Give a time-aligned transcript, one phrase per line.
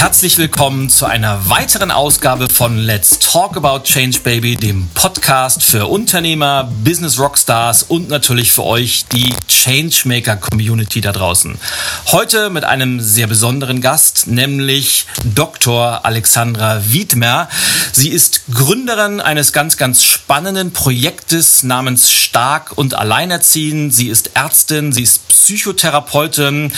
[0.00, 5.88] Herzlich willkommen zu einer weiteren Ausgabe von Let's Talk About Change Baby, dem Podcast für
[5.88, 11.58] Unternehmer, Business Rockstars und natürlich für euch die Changemaker Community da draußen.
[12.06, 16.06] Heute mit einem sehr besonderen Gast, nämlich Dr.
[16.06, 17.50] Alexandra Wiedmer.
[17.92, 23.94] Sie ist Gründerin eines ganz, ganz spannenden Projektes namens Stark und Alleinerziehend.
[23.94, 26.72] Sie ist Ärztin, sie ist Psychotherapeutin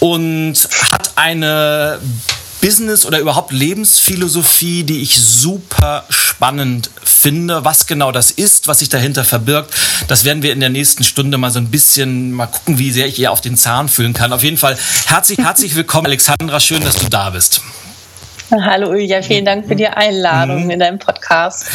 [0.00, 0.54] und
[0.90, 2.00] hat eine
[2.64, 7.62] Business oder überhaupt Lebensphilosophie, die ich super spannend finde.
[7.62, 9.74] Was genau das ist, was sich dahinter verbirgt,
[10.08, 13.06] das werden wir in der nächsten Stunde mal so ein bisschen mal gucken, wie sehr
[13.06, 14.32] ich ihr auf den Zahn fühlen kann.
[14.32, 16.58] Auf jeden Fall herzlich, herzlich willkommen, Alexandra.
[16.58, 17.60] Schön, dass du da bist.
[18.50, 20.70] Hallo Ilja, vielen Dank für die Einladung mhm.
[20.70, 21.66] in deinem Podcast.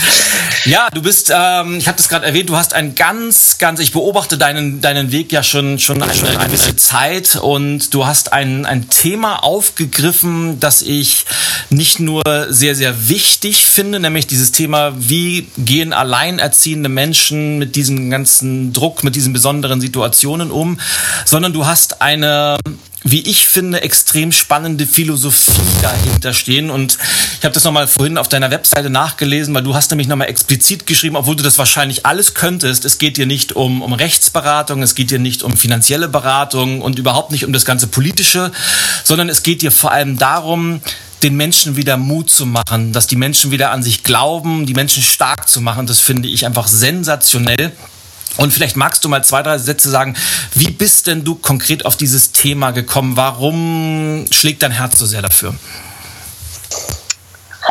[0.66, 3.92] Ja, du bist, ähm, ich habe das gerade erwähnt, du hast ein ganz, ganz, ich
[3.92, 8.66] beobachte deinen, deinen Weg ja schon, schon eine, eine gewisse Zeit und du hast ein,
[8.66, 11.26] ein Thema aufgegriffen, das ich
[11.70, 18.12] nicht nur sehr, sehr wichtig finde, nämlich dieses Thema, wie gehen alleinerziehende Menschen mit diesem
[18.12, 20.80] ganzen Druck, mit diesen besonderen Situationen um,
[21.26, 22.58] sondern du hast eine
[23.04, 26.70] wie ich finde, extrem spannende Philosophie dahinter stehen.
[26.70, 26.98] Und
[27.38, 30.86] ich habe das nochmal vorhin auf deiner Webseite nachgelesen, weil du hast nämlich nochmal explizit
[30.86, 32.84] geschrieben, obwohl du das wahrscheinlich alles könntest.
[32.84, 37.00] Es geht dir nicht um, um Rechtsberatung, es geht dir nicht um finanzielle Beratung und
[37.00, 38.52] überhaupt nicht um das ganze Politische,
[39.04, 40.82] sondern es geht dir vor allem darum,
[41.24, 45.04] den Menschen wieder Mut zu machen, dass die Menschen wieder an sich glauben, die Menschen
[45.04, 45.86] stark zu machen.
[45.86, 47.74] Das finde ich einfach sensationell.
[48.38, 50.16] Und vielleicht magst du mal zwei, drei Sätze sagen,
[50.54, 53.18] wie bist denn du konkret auf dieses Thema gekommen?
[53.18, 55.56] Warum schlägt dein Herz so sehr dafür?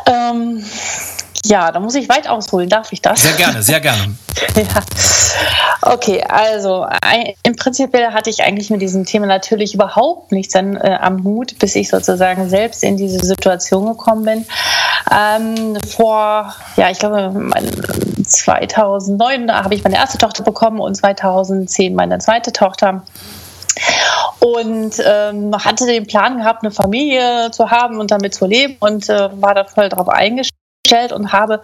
[0.06, 0.64] Ähm,
[1.44, 2.68] ja, da muss ich weit ausholen.
[2.68, 3.22] Darf ich das?
[3.22, 4.14] Sehr gerne, sehr gerne.
[4.56, 4.82] ja.
[5.80, 6.86] Okay, also
[7.42, 11.58] im Prinzip hatte ich eigentlich mit diesem Thema natürlich überhaupt nichts an, äh, am Hut,
[11.58, 14.46] bis ich sozusagen selbst in diese Situation gekommen bin.
[15.10, 17.32] Ähm, vor, ja, ich glaube,
[18.28, 23.04] 2009 habe ich meine erste Tochter bekommen und 2010 meine zweite Tochter.
[24.40, 29.08] Und ähm, hatte den Plan gehabt, eine Familie zu haben und damit zu leben und
[29.08, 31.62] äh, war da voll drauf eingestellt und habe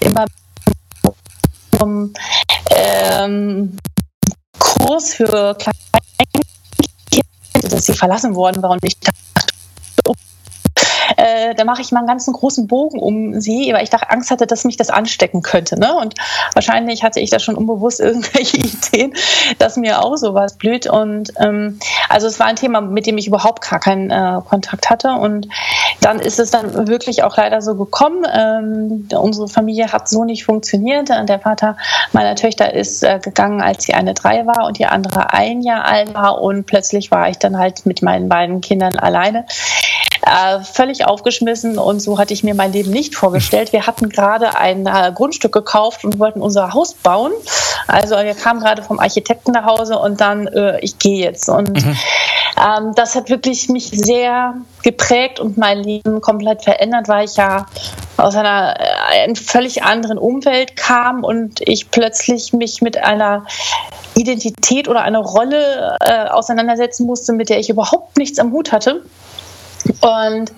[0.00, 0.26] immer
[1.80, 2.12] um,
[2.70, 3.76] ähm,
[4.58, 6.46] Kurs für Kleinkinder,
[7.62, 9.25] dass sie verlassen worden waren und ich dachte,
[11.16, 14.30] äh, da mache ich mal einen ganzen großen Bogen um sie, weil ich dachte, Angst
[14.30, 15.78] hatte, dass mich das anstecken könnte.
[15.78, 15.94] Ne?
[15.94, 16.14] Und
[16.54, 19.14] wahrscheinlich hatte ich da schon unbewusst irgendwelche Ideen,
[19.58, 20.86] dass mir auch sowas blüht.
[20.86, 24.90] Und ähm, also es war ein Thema, mit dem ich überhaupt gar keinen äh, Kontakt
[24.90, 25.12] hatte.
[25.12, 25.48] Und
[26.00, 28.26] dann ist es dann wirklich auch leider so gekommen.
[28.32, 31.08] Ähm, unsere Familie hat so nicht funktioniert.
[31.08, 31.76] Der Vater
[32.12, 35.84] meiner Töchter ist äh, gegangen, als sie eine drei war und die andere ein Jahr
[35.84, 36.40] alt war.
[36.40, 39.46] Und plötzlich war ich dann halt mit meinen beiden Kindern alleine
[40.22, 43.72] äh, völlig aufgeschmissen und so hatte ich mir mein Leben nicht vorgestellt.
[43.72, 47.32] Wir hatten gerade ein äh, Grundstück gekauft und wollten unser Haus bauen.
[47.86, 51.48] Also wir kamen gerade vom Architekten nach Hause und dann, äh, ich gehe jetzt.
[51.48, 51.96] Und mhm.
[52.56, 57.66] ähm, das hat wirklich mich sehr geprägt und mein Leben komplett verändert, weil ich ja
[58.16, 63.46] aus einer, äh, einer völlig anderen Umwelt kam und ich plötzlich mich mit einer
[64.14, 69.02] Identität oder einer Rolle äh, auseinandersetzen musste, mit der ich überhaupt nichts am Hut hatte.
[70.00, 70.52] Und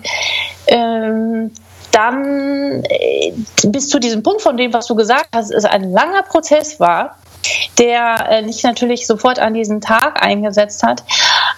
[0.67, 1.51] ähm,
[1.91, 3.33] dann äh,
[3.65, 7.17] bis zu diesem Punkt von dem, was du gesagt hast, es ein langer Prozess war,
[7.77, 11.03] der äh, nicht natürlich sofort an diesen Tag eingesetzt hat.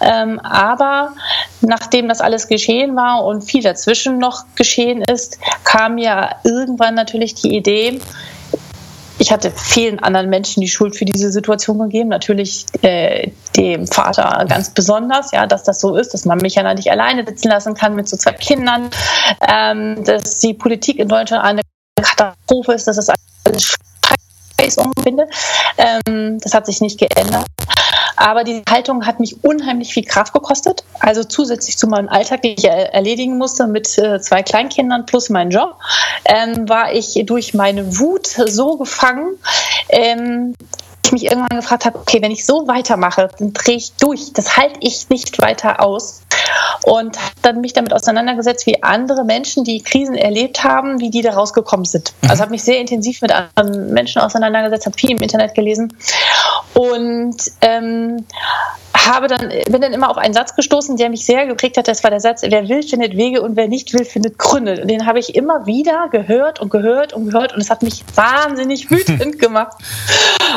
[0.00, 1.12] Ähm, aber
[1.60, 7.34] nachdem das alles geschehen war und viel dazwischen noch geschehen ist, kam mir irgendwann natürlich
[7.34, 8.00] die Idee,
[9.22, 12.08] ich hatte vielen anderen Menschen die Schuld für diese Situation gegeben.
[12.08, 16.74] Natürlich äh, dem Vater ganz besonders, ja, dass das so ist, dass man mich ja
[16.74, 18.90] nicht alleine sitzen lassen kann mit so zwei Kindern,
[19.48, 21.60] ähm, dass die Politik in Deutschland eine
[22.02, 23.10] Katastrophe ist, dass das
[24.58, 25.28] alles umfinde.
[25.78, 27.46] Ähm, das hat sich nicht geändert.
[28.16, 30.84] Aber die Haltung hat mich unheimlich viel Kraft gekostet.
[31.00, 35.50] Also zusätzlich zu meinem Alltag, den ich erledigen musste mit äh, zwei Kleinkindern plus meinem
[35.50, 35.76] Job,
[36.24, 39.38] ähm, war ich durch meine Wut so gefangen,
[39.88, 40.54] ähm,
[41.04, 44.32] ich mich irgendwann gefragt habe, okay, wenn ich so weitermache, dann drehe ich durch.
[44.32, 46.22] Das halte ich nicht weiter aus.
[46.84, 51.32] Und dann mich damit auseinandergesetzt, wie andere Menschen, die Krisen erlebt haben, wie die da
[51.32, 52.12] rausgekommen sind.
[52.22, 52.30] Mhm.
[52.30, 55.92] Also habe mich sehr intensiv mit anderen Menschen auseinandergesetzt, habe viel im Internet gelesen.
[56.74, 58.24] Und Und ähm,
[58.94, 61.88] habe dann, bin dann immer auf einen Satz gestoßen, der mich sehr geprägt hat.
[61.88, 64.80] Das war der Satz, wer will, findet Wege und wer nicht will, findet Gründe.
[64.82, 68.04] Und den habe ich immer wieder gehört und gehört und gehört und es hat mich
[68.14, 69.76] wahnsinnig wütend gemacht.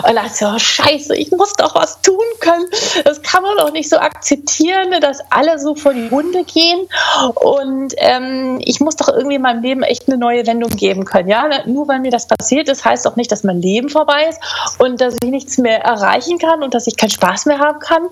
[0.03, 2.65] Und dachte so, oh, scheiße, ich muss doch was tun können.
[3.03, 6.87] Das kann man doch nicht so akzeptieren, dass alle so vor die Hunde gehen.
[7.35, 11.29] Und ähm, ich muss doch irgendwie in meinem Leben echt eine neue Wendung geben können.
[11.29, 14.39] Ja, nur weil mir das passiert ist, heißt doch nicht, dass mein Leben vorbei ist
[14.79, 18.03] und dass ich nichts mehr erreichen kann und dass ich keinen Spaß mehr haben kann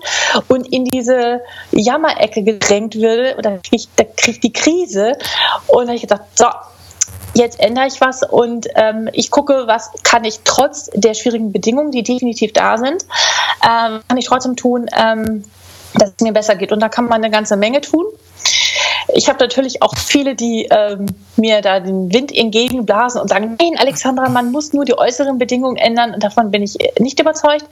[0.48, 1.40] und in diese
[1.72, 5.16] Jammerecke gedrängt würde, da kriege ich, krieg ich die Krise.
[5.66, 6.46] Und da habe ich gedacht, so,
[7.34, 11.90] jetzt ändere ich was und ähm, ich gucke, was kann ich trotz der schwierigen Bedingungen,
[11.90, 13.04] die definitiv da sind,
[13.62, 15.44] ähm, kann ich trotzdem tun, ähm,
[15.94, 16.72] dass es mir besser geht.
[16.72, 18.04] Und da kann man eine ganze Menge tun.
[19.08, 23.78] Ich habe natürlich auch viele, die ähm, mir da den Wind entgegenblasen und sagen, nein,
[23.78, 26.14] Alexandra, man muss nur die äußeren Bedingungen ändern.
[26.14, 27.66] Und davon bin ich nicht überzeugt.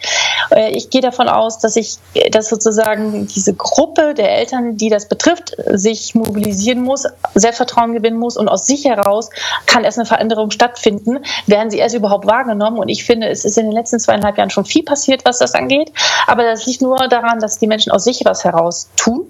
[0.51, 1.97] Äh, ich gehe davon aus, dass ich,
[2.31, 8.37] dass sozusagen diese Gruppe der Eltern, die das betrifft, sich mobilisieren muss, Selbstvertrauen gewinnen muss
[8.37, 9.31] und aus sich heraus
[9.67, 12.79] kann erst eine Veränderung stattfinden, werden sie erst überhaupt wahrgenommen.
[12.79, 15.55] Und ich finde, es ist in den letzten zweieinhalb Jahren schon viel passiert, was das
[15.55, 15.93] angeht.
[16.27, 19.27] Aber das liegt nur daran, dass die Menschen aus sich was heraus tun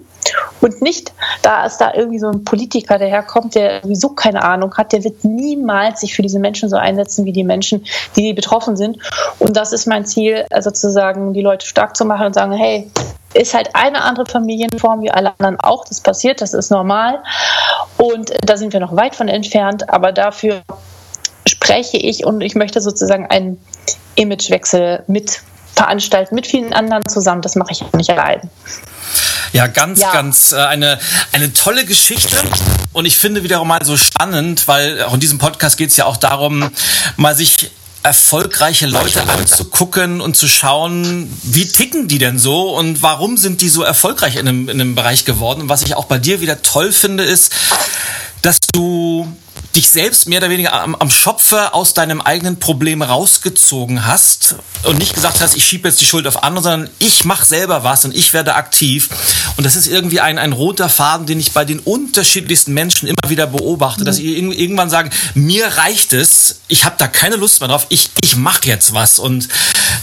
[0.61, 4.75] und nicht, da ist da irgendwie so ein Politiker, der herkommt, der sowieso keine Ahnung
[4.75, 7.85] hat, der wird niemals sich für diese Menschen so einsetzen wie die Menschen,
[8.15, 8.97] die betroffen sind.
[9.39, 12.89] Und das ist mein Ziel, also sozusagen die Leute stark zu machen und sagen, hey,
[13.33, 15.85] ist halt eine andere Familienform wie alle anderen auch.
[15.85, 17.19] Das passiert, das ist normal.
[17.97, 20.61] Und da sind wir noch weit von entfernt, aber dafür
[21.47, 23.59] spreche ich und ich möchte sozusagen einen
[24.15, 25.41] Imagewechsel mit
[25.75, 27.41] veranstalten, mit vielen anderen zusammen.
[27.41, 28.49] Das mache ich nicht allein.
[29.51, 30.11] Ja, ganz, ja.
[30.11, 30.99] ganz äh, eine,
[31.31, 32.35] eine tolle Geschichte.
[32.91, 36.05] Und ich finde wiederum mal so spannend, weil auch in diesem Podcast geht es ja
[36.05, 36.69] auch darum,
[37.17, 37.71] mal sich
[38.03, 43.69] erfolgreiche Leute anzugucken und zu schauen, wie ticken die denn so und warum sind die
[43.69, 45.61] so erfolgreich in einem, in einem Bereich geworden.
[45.61, 47.53] Und was ich auch bei dir wieder toll finde, ist,
[48.41, 49.33] dass du
[49.75, 54.99] dich selbst mehr oder weniger am, am Schopfe aus deinem eigenen Problem rausgezogen hast und
[54.99, 58.05] nicht gesagt hast, ich schiebe jetzt die Schuld auf andere, sondern ich mache selber was
[58.05, 59.09] und ich werde aktiv.
[59.57, 63.29] Und das ist irgendwie ein, ein roter Faden, den ich bei den unterschiedlichsten Menschen immer
[63.29, 64.05] wieder beobachte, mhm.
[64.05, 68.11] dass sie irgendwann sagen, mir reicht es, ich habe da keine Lust mehr drauf, ich,
[68.21, 69.17] ich mache jetzt was.
[69.17, 69.49] Und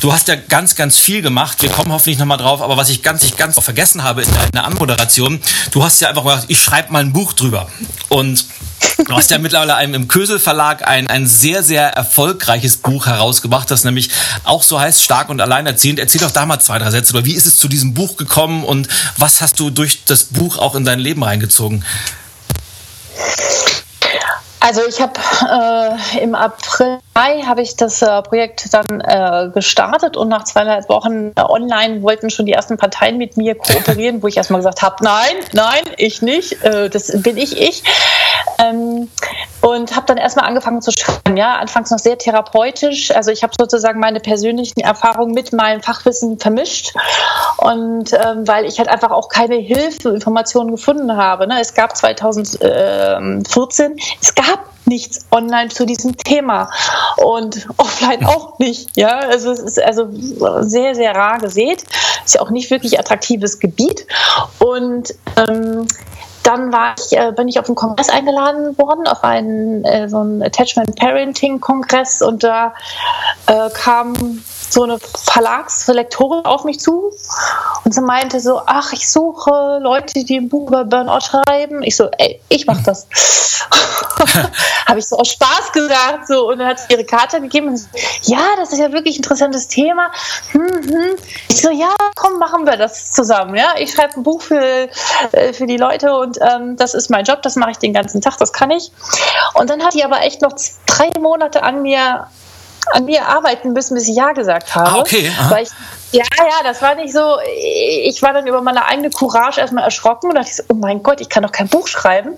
[0.00, 1.62] du hast ja ganz, ganz viel gemacht.
[1.62, 4.64] Wir kommen hoffentlich nochmal drauf, aber was ich ganz, ich ganz vergessen habe in der
[4.64, 5.40] Anmoderation,
[5.70, 7.68] du hast ja einfach gesagt, ich schreibe mal ein Buch drüber.
[8.08, 8.46] Und
[9.06, 13.70] Du hast ja mittlerweile einem, im Kösel Verlag ein, ein sehr, sehr erfolgreiches Buch herausgebracht,
[13.70, 14.10] das nämlich
[14.44, 15.98] auch so heißt, stark und alleinerziehend.
[15.98, 17.14] Erzähl doch da mal zwei, drei Sätze.
[17.14, 20.58] Oder wie ist es zu diesem Buch gekommen und was hast du durch das Buch
[20.58, 21.84] auch in dein Leben reingezogen?
[24.62, 25.14] Also ich habe
[26.14, 30.88] äh, im April, Mai habe ich das äh, Projekt dann äh, gestartet und nach zweieinhalb
[30.90, 34.82] Wochen äh, online wollten schon die ersten Parteien mit mir kooperieren, wo ich erstmal gesagt
[34.82, 37.82] habe, nein, nein, ich nicht, äh, das bin ich ich.
[38.60, 39.08] Ähm,
[39.60, 43.10] und habe dann erstmal angefangen zu schreiben, ja, anfangs noch sehr therapeutisch.
[43.10, 46.94] Also ich habe sozusagen meine persönlichen Erfahrungen mit meinem Fachwissen vermischt
[47.58, 51.46] und ähm, weil ich halt einfach auch keine Hilfe, Informationen gefunden habe.
[51.46, 51.60] Ne?
[51.60, 56.70] Es gab 2014, es gab nichts online zu diesem Thema
[57.16, 58.96] und offline auch nicht.
[58.96, 61.84] Ja, also es ist also sehr, sehr rar gesät.
[62.24, 64.06] Ist ja auch nicht wirklich attraktives Gebiet
[64.58, 65.86] und ähm,
[66.50, 70.42] dann ich, äh, bin ich auf einen Kongress eingeladen worden, auf einen äh, so einen
[70.42, 72.22] Attachment Parenting Kongress.
[72.22, 72.74] Und da
[73.46, 74.42] äh, kam
[74.72, 77.12] so eine Verlagslektorin auf mich zu
[77.84, 81.82] und sie meinte so, ach, ich suche Leute, die ein Buch über Burnout schreiben.
[81.82, 83.06] Ich so, ey, ich mach das.
[84.86, 87.76] Habe ich so aus Spaß gesagt so und dann hat sie ihre Karte gegeben und
[87.76, 87.86] so,
[88.22, 90.10] ja, das ist ja wirklich ein interessantes Thema.
[90.52, 91.16] Hm, hm.
[91.48, 93.56] Ich so, ja, komm, machen wir das zusammen.
[93.56, 94.88] Ja, ich schreibe ein Buch für,
[95.32, 98.20] äh, für die Leute und ähm, das ist mein Job, das mache ich den ganzen
[98.20, 98.92] Tag, das kann ich.
[99.54, 100.52] Und dann hat die aber echt noch
[100.86, 102.26] drei Monate an mir
[102.92, 104.90] an mir arbeiten müssen, bis ich Ja gesagt habe.
[104.90, 105.32] Ah, okay.
[105.62, 105.70] Ich,
[106.12, 107.38] ja, ja, das war nicht so.
[108.04, 111.28] Ich war dann über meine eigene Courage erstmal erschrocken und dachte, oh mein Gott, ich
[111.28, 112.36] kann doch kein Buch schreiben.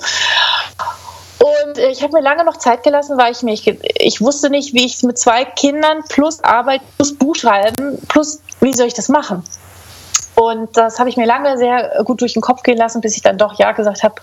[1.38, 4.86] Und ich habe mir lange noch Zeit gelassen, weil ich mich, ich wusste nicht, wie
[4.86, 9.08] ich es mit zwei Kindern plus Arbeit plus Buch schreiben plus, wie soll ich das
[9.08, 9.42] machen?
[10.34, 13.22] Und das habe ich mir lange sehr gut durch den Kopf gehen lassen, bis ich
[13.22, 14.14] dann doch Ja gesagt habe.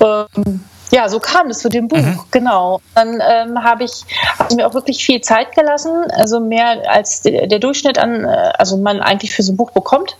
[0.00, 2.20] Ähm, ja, so kam es zu dem Buch, mhm.
[2.30, 2.82] genau.
[2.94, 4.04] Dann ähm, habe ich,
[4.38, 8.26] hab ich mir auch wirklich viel Zeit gelassen, also mehr als der, der Durchschnitt an,
[8.26, 10.18] äh, also man eigentlich für so ein Buch bekommt.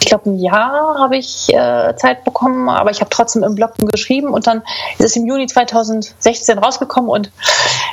[0.00, 3.74] Ich glaube, ein Jahr habe ich äh, Zeit bekommen, aber ich habe trotzdem im Blog
[3.76, 4.62] geschrieben und dann
[4.98, 7.30] ist es im Juni 2016 rausgekommen und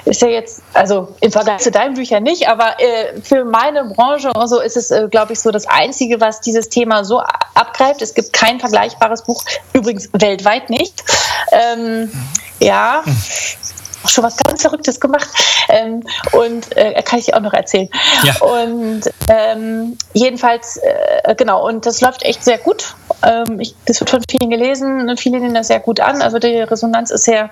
[0.06, 4.32] ist ja jetzt, also im Vergleich zu deinen Büchern nicht, aber äh, für meine Branche
[4.34, 7.22] und so ist es, äh, glaube ich, so das Einzige, was dieses Thema so
[7.54, 8.02] abgreift.
[8.02, 11.04] Es gibt kein vergleichbares Buch, übrigens weltweit nicht.
[11.52, 12.13] Ähm,
[12.60, 13.04] ja.
[14.04, 15.30] Auch schon was ganz Verrücktes gemacht.
[15.70, 16.04] Ähm,
[16.34, 17.90] und äh, kann ich auch noch erzählen.
[18.24, 18.36] Ja.
[18.42, 22.96] Und ähm, jedenfalls, äh, genau, und das läuft echt sehr gut.
[23.22, 26.22] Ähm, ich, das wird von vielen gelesen und viele nehmen das sehr gut an.
[26.22, 27.50] Also die Resonanz ist sehr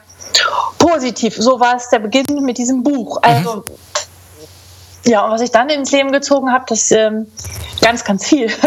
[0.77, 1.35] positiv.
[1.37, 3.17] So war es der Beginn mit diesem Buch.
[3.21, 3.23] Mhm.
[3.23, 3.63] Also mhm.
[5.05, 7.31] Ja, und was ich dann ins Leben gezogen habe, das ähm,
[7.81, 8.51] ganz, ganz viel.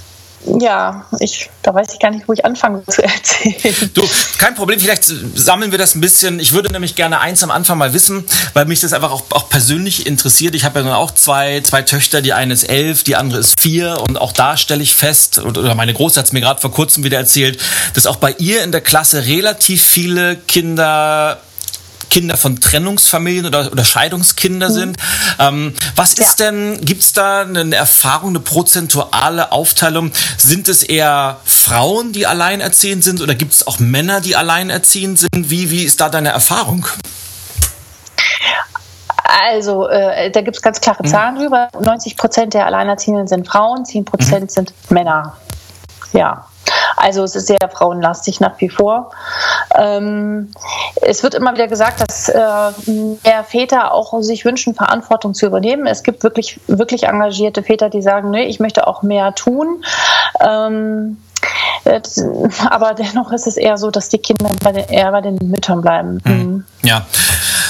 [0.60, 3.90] ja, ich, da weiß ich gar nicht, wo ich anfange zu erzählen.
[3.94, 4.02] Du,
[4.38, 6.40] kein Problem, vielleicht sammeln wir das ein bisschen.
[6.40, 8.24] Ich würde nämlich gerne eins am Anfang mal wissen,
[8.54, 10.54] weil mich das einfach auch, auch persönlich interessiert.
[10.54, 13.60] Ich habe ja nun auch zwei, zwei Töchter, die eine ist elf, die andere ist
[13.60, 16.72] vier und auch da stelle ich fest, oder meine Große hat es mir gerade vor
[16.72, 17.60] kurzem wieder erzählt,
[17.94, 21.40] dass auch bei ihr in der Klasse relativ viele Kinder
[22.10, 24.72] Kinder von Trennungsfamilien oder, oder Scheidungskinder mhm.
[24.72, 24.96] sind.
[25.38, 26.46] Ähm, was ist ja.
[26.46, 30.12] denn, gibt es da eine Erfahrung, eine prozentuale Aufteilung?
[30.36, 35.50] Sind es eher Frauen, die alleinerziehend sind oder gibt es auch Männer, die alleinerziehend sind?
[35.50, 36.86] Wie, wie ist da deine Erfahrung?
[39.28, 41.08] Also, äh, da gibt es ganz klare mhm.
[41.08, 41.68] Zahlen drüber.
[41.78, 44.48] 90 Prozent der Alleinerziehenden sind Frauen, 10 Prozent mhm.
[44.48, 45.36] sind Männer.
[46.16, 46.46] Ja.
[46.96, 49.10] Also es ist sehr frauenlastig nach wie vor.
[49.74, 50.50] Ähm,
[51.02, 52.40] es wird immer wieder gesagt, dass äh,
[53.24, 55.86] mehr Väter auch sich wünschen, Verantwortung zu übernehmen.
[55.86, 59.84] Es gibt wirklich, wirklich engagierte Väter, die sagen, nee, ich möchte auch mehr tun.
[60.40, 61.18] Ähm,
[62.70, 65.82] aber dennoch ist es eher so, dass die Kinder bei den, eher bei den Müttern
[65.82, 66.20] bleiben.
[66.24, 66.64] Mhm.
[66.82, 67.06] Ja.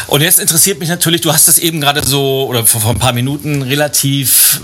[0.07, 2.99] Und jetzt interessiert mich natürlich, du hast das eben gerade so, oder vor, vor ein
[2.99, 4.61] paar Minuten relativ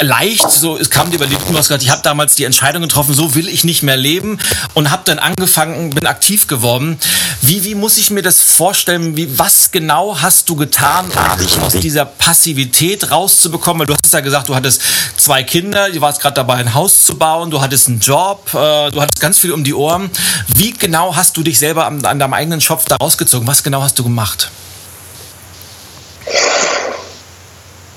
[0.00, 3.34] leicht, so es kam dir über die gesagt, ich habe damals die Entscheidung getroffen, so
[3.34, 4.38] will ich nicht mehr leben
[4.74, 6.98] und habe dann angefangen, bin aktiv geworden.
[7.42, 9.16] Wie, wie muss ich mir das vorstellen?
[9.16, 13.80] Wie, was genau hast du getan, um dich aus dieser Passivität rauszubekommen?
[13.80, 14.82] Weil du hast ja gesagt, du hattest
[15.16, 18.90] zwei Kinder, du warst gerade dabei, ein Haus zu bauen, du hattest einen Job, äh,
[18.90, 20.10] du hattest ganz viel um die Ohren.
[20.48, 23.46] Wie genau hast du dich selber an, an deinem eigenen Schopf da rausgezogen?
[23.46, 24.50] Was genau hast du gemacht?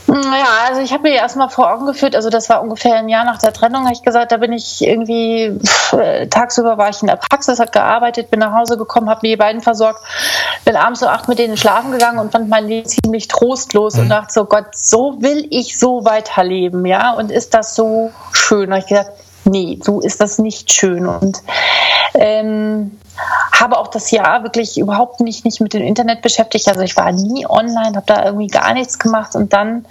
[0.07, 3.25] Naja, also ich habe mir erstmal vor Augen geführt, also das war ungefähr ein Jahr
[3.25, 5.95] nach der Trennung, habe ich gesagt, da bin ich irgendwie, pff,
[6.31, 9.37] tagsüber war ich in der Praxis, habe gearbeitet, bin nach Hause gekommen, habe mir die
[9.37, 9.99] beiden versorgt,
[10.65, 14.01] bin abends so acht mit denen schlafen gegangen und fand mein Leben ziemlich trostlos mhm.
[14.01, 18.73] und dachte so, Gott, so will ich so weiterleben, ja, und ist das so schön?
[18.73, 19.11] Und ich gesagt,
[19.45, 21.37] nee, so ist das nicht schön und
[22.15, 22.97] ähm,
[23.53, 26.67] habe auch das Jahr wirklich überhaupt nicht, nicht mit dem Internet beschäftigt.
[26.67, 29.85] Also ich war nie online, habe da irgendwie gar nichts gemacht und dann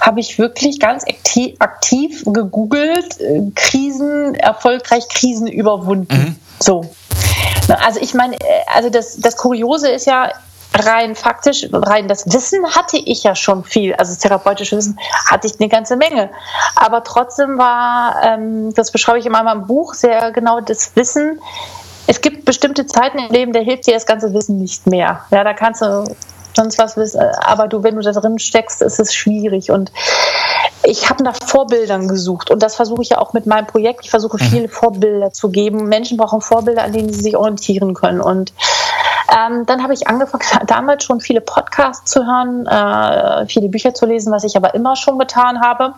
[0.00, 6.14] habe ich wirklich ganz aktiv, aktiv gegoogelt, äh, Krisen, erfolgreich Krisen überwunden.
[6.14, 6.36] Mhm.
[6.58, 6.86] So.
[7.84, 8.44] Also ich meine, äh,
[8.74, 10.32] also das, das Kuriose ist ja,
[10.74, 14.98] rein faktisch, rein das Wissen hatte ich ja schon viel, also das therapeutische Wissen
[15.30, 16.30] hatte ich eine ganze Menge.
[16.74, 21.40] Aber trotzdem war, ähm, das beschreibe ich in meinem Buch sehr genau, das Wissen
[22.06, 25.20] es gibt bestimmte Zeiten im Leben, da hilft dir das ganze Wissen nicht mehr.
[25.30, 26.04] Ja, da kannst du
[26.54, 29.70] sonst was wissen, aber du, wenn du da drin steckst, ist es schwierig.
[29.70, 29.90] Und
[30.84, 34.04] ich habe nach Vorbildern gesucht und das versuche ich ja auch mit meinem Projekt.
[34.04, 34.46] Ich versuche mhm.
[34.46, 35.88] viele Vorbilder zu geben.
[35.88, 38.20] Menschen brauchen Vorbilder, an denen sie sich orientieren können.
[38.20, 38.52] Und
[39.36, 44.06] ähm, dann habe ich angefangen, damals schon viele Podcasts zu hören, äh, viele Bücher zu
[44.06, 45.94] lesen, was ich aber immer schon getan habe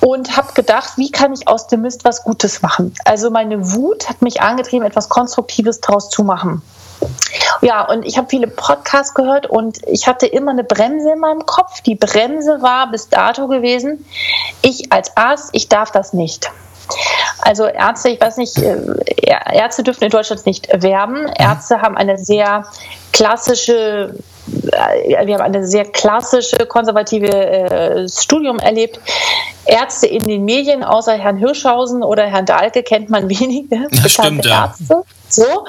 [0.00, 2.94] und habe gedacht, wie kann ich aus dem Mist was Gutes machen?
[3.04, 6.62] Also meine Wut hat mich angetrieben, etwas Konstruktives daraus zu machen.
[7.60, 11.44] Ja, und ich habe viele Podcasts gehört und ich hatte immer eine Bremse in meinem
[11.44, 11.80] Kopf.
[11.82, 14.06] Die Bremse war bis dato gewesen,
[14.62, 16.50] ich als Arzt, ich darf das nicht.
[17.40, 18.78] Also Ärzte, ich weiß nicht, äh,
[19.52, 21.26] Ärzte dürfen in Deutschland nicht werben.
[21.26, 22.66] Ärzte haben eine sehr
[23.12, 24.14] klassische
[24.46, 29.00] wir haben eine sehr klassische konservative äh, Studium erlebt.
[29.64, 34.44] Ärzte in den Medien, außer Herrn Hirschhausen oder Herrn Dahlke, kennt man wenige das stimmt,
[34.44, 34.66] ja.
[34.66, 35.02] Ärzte.
[35.28, 35.66] So,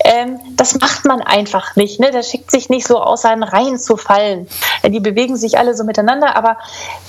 [0.00, 2.00] ähm, das macht man einfach nicht.
[2.00, 2.10] Ne?
[2.10, 4.48] Das schickt sich nicht so aus seinen Reihen zu fallen.
[4.84, 6.36] Die bewegen sich alle so miteinander.
[6.36, 6.58] Aber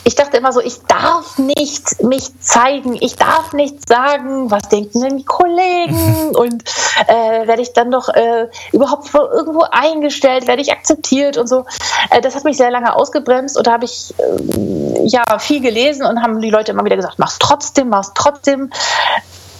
[0.03, 2.97] ich dachte immer so, ich darf nicht mich zeigen.
[2.99, 6.35] Ich darf nicht sagen, was denken denn die Kollegen?
[6.35, 6.63] Und
[7.07, 10.47] äh, werde ich dann doch äh, überhaupt irgendwo eingestellt?
[10.47, 11.65] Werde ich akzeptiert und so?
[12.09, 13.57] Äh, das hat mich sehr lange ausgebremst.
[13.57, 17.17] Und da habe ich äh, ja viel gelesen und haben die Leute immer wieder gesagt,
[17.17, 18.71] mach's trotzdem, mach's trotzdem.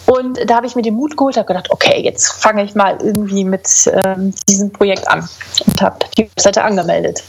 [0.07, 2.97] Und da habe ich mir den Mut geholt, habe gedacht, okay, jetzt fange ich mal
[3.01, 5.27] irgendwie mit ähm, diesem Projekt an
[5.65, 7.23] und habe die Webseite angemeldet.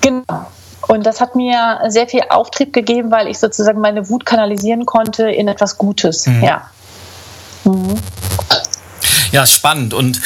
[0.00, 0.46] Genau.
[0.86, 5.28] Und das hat mir sehr viel Auftrieb gegeben, weil ich sozusagen meine Wut kanalisieren konnte
[5.28, 6.26] in etwas Gutes.
[6.26, 6.44] Mhm.
[6.44, 6.70] Ja.
[7.64, 7.96] Mhm.
[9.32, 9.92] Ja, spannend.
[9.92, 10.20] Und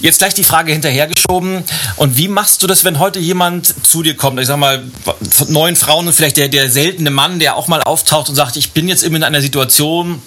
[0.00, 1.62] jetzt gleich die Frage hinterhergeschoben.
[1.96, 4.40] Und wie machst du das, wenn heute jemand zu dir kommt?
[4.40, 4.82] Ich sag mal,
[5.48, 8.72] neun Frauen und vielleicht der, der seltene Mann, der auch mal auftaucht und sagt, ich
[8.72, 10.22] bin jetzt eben in einer Situation,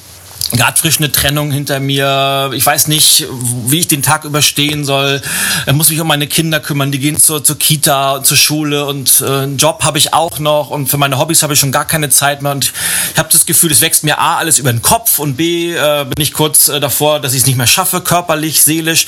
[0.51, 2.51] gerade frisch eine Trennung hinter mir.
[2.53, 3.27] Ich weiß nicht,
[3.65, 5.21] wie ich den Tag überstehen soll.
[5.65, 6.91] Ich muss mich um meine Kinder kümmern.
[6.91, 10.39] Die gehen zur, zur Kita und zur Schule und äh, einen Job habe ich auch
[10.39, 12.51] noch und für meine Hobbys habe ich schon gar keine Zeit mehr.
[12.51, 12.73] Und
[13.13, 16.05] ich habe das Gefühl, es wächst mir A, alles über den Kopf und B, äh,
[16.05, 19.05] bin ich kurz äh, davor, dass ich es nicht mehr schaffe, körperlich, seelisch.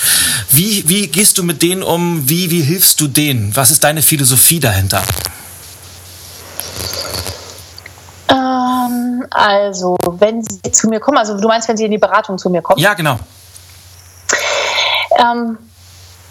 [0.52, 2.28] Wie, wie gehst du mit denen um?
[2.30, 3.56] Wie, wie hilfst du denen?
[3.56, 5.04] Was ist deine Philosophie dahinter?
[8.30, 12.38] Ähm, also, wenn Sie zu mir kommen, also du meinst, wenn Sie in die Beratung
[12.38, 12.80] zu mir kommen?
[12.80, 13.18] Ja, genau.
[15.20, 15.58] Ähm,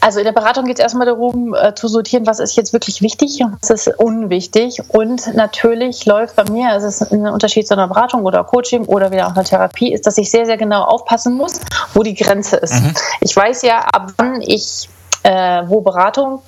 [0.01, 3.03] also in der Beratung geht es erstmal darum, äh, zu sortieren, was ist jetzt wirklich
[3.03, 4.83] wichtig und was ist unwichtig.
[4.89, 8.85] Und natürlich läuft bei mir, also es ist ein Unterschied zu einer Beratung oder Coaching
[8.87, 11.61] oder wieder auch einer Therapie, ist, dass ich sehr, sehr genau aufpassen muss,
[11.95, 12.83] wo die Grenze ist.
[12.83, 12.95] Mhm.
[13.21, 14.89] Ich weiß ja, ab wann ich
[15.23, 16.43] äh, wo Beratung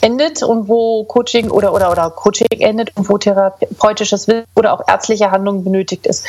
[0.00, 4.82] endet und wo Coaching oder, oder, oder Coaching endet und wo therapeutisches Wissen oder auch
[4.86, 6.26] ärztliche Handlung benötigt ist,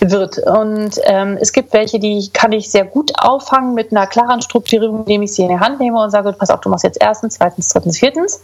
[0.00, 0.38] wird.
[0.38, 5.00] Und ähm, es gibt welche, die kann ich sehr gut auffangen mit einer klaren Strukturierung,
[5.00, 7.34] indem ich sie in die Hand nehme und sage, pass auf, du machst jetzt erstens,
[7.34, 8.40] zweitens, drittens, viertens.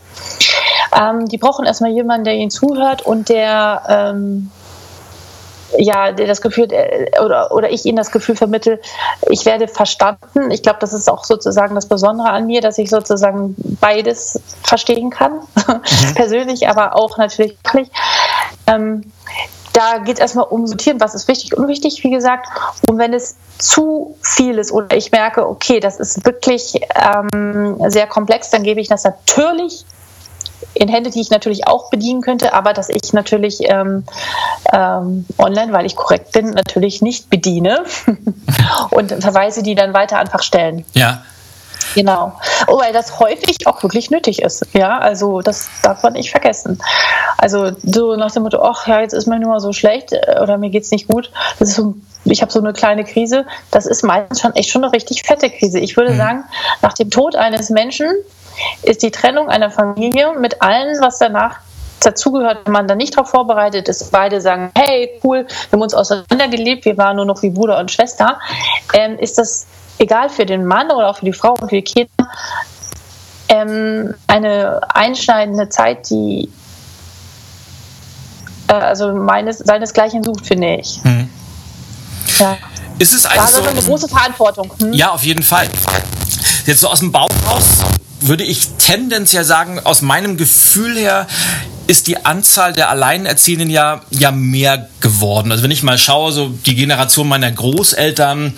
[0.99, 4.51] Ähm, die brauchen erstmal jemanden, der ihnen zuhört und der ähm,
[5.79, 8.81] ja, das Gefühl äh, oder, oder ich ihnen das Gefühl vermittel,
[9.29, 10.51] ich werde verstanden.
[10.51, 15.11] Ich glaube, das ist auch sozusagen das Besondere an mir, dass ich sozusagen beides verstehen
[15.11, 15.83] kann, mhm.
[16.15, 17.57] persönlich, aber auch natürlich.
[18.67, 19.13] Ähm,
[19.73, 22.47] da geht es erstmal um Sortieren, was ist wichtig und unwichtig, wie gesagt.
[22.89, 28.07] Und wenn es zu viel ist oder ich merke, okay, das ist wirklich ähm, sehr
[28.07, 29.87] komplex, dann gebe ich das natürlich
[30.75, 34.05] in Hände, die ich natürlich auch bedienen könnte, aber dass ich natürlich ähm,
[34.73, 37.85] ähm, online, weil ich korrekt bin, natürlich nicht bediene
[38.91, 40.85] und verweise die dann weiter an Fachstellen.
[40.95, 41.23] Ja.
[41.95, 42.33] Genau.
[42.69, 44.67] Oh, weil das häufig auch wirklich nötig ist.
[44.73, 46.79] Ja, also das darf man nicht vergessen.
[47.37, 50.39] Also so nach dem Motto, ach ja, jetzt ist mir nur mal so schlecht äh,
[50.41, 51.31] oder mir geht's nicht gut.
[51.59, 51.95] Das ist so,
[52.25, 53.47] ich habe so eine kleine Krise.
[53.71, 55.79] Das ist meistens schon echt schon eine richtig fette Krise.
[55.79, 56.17] Ich würde mhm.
[56.17, 56.45] sagen,
[56.81, 58.09] nach dem Tod eines Menschen
[58.83, 61.61] ist die Trennung einer Familie mit allem, was danach
[62.01, 65.95] dazugehört, wenn man da nicht darauf vorbereitet ist, beide sagen, hey, cool, wir haben uns
[65.95, 68.41] auseinandergelebt, wir waren nur noch wie Bruder und Schwester,
[68.93, 69.67] ähm, ist das
[69.99, 72.11] egal für den Mann oder auch für die Frau und für die Kinder
[73.49, 76.51] ähm, eine einschneidende Zeit, die
[78.69, 81.01] äh, also meines, seinesgleichen sucht, finde ich.
[81.03, 81.29] Hm.
[82.39, 82.57] Ja.
[82.99, 84.73] Ist es also so, eine große Verantwortung.
[84.79, 84.93] Hm?
[84.93, 85.69] Ja, auf jeden Fall.
[86.67, 87.83] Jetzt so aus dem Bauch raus
[88.27, 91.27] würde ich tendenziell sagen, aus meinem Gefühl her
[91.87, 95.51] ist die Anzahl der Alleinerziehenden ja, ja mehr geworden.
[95.51, 98.55] Also wenn ich mal schaue, so die Generation meiner Großeltern,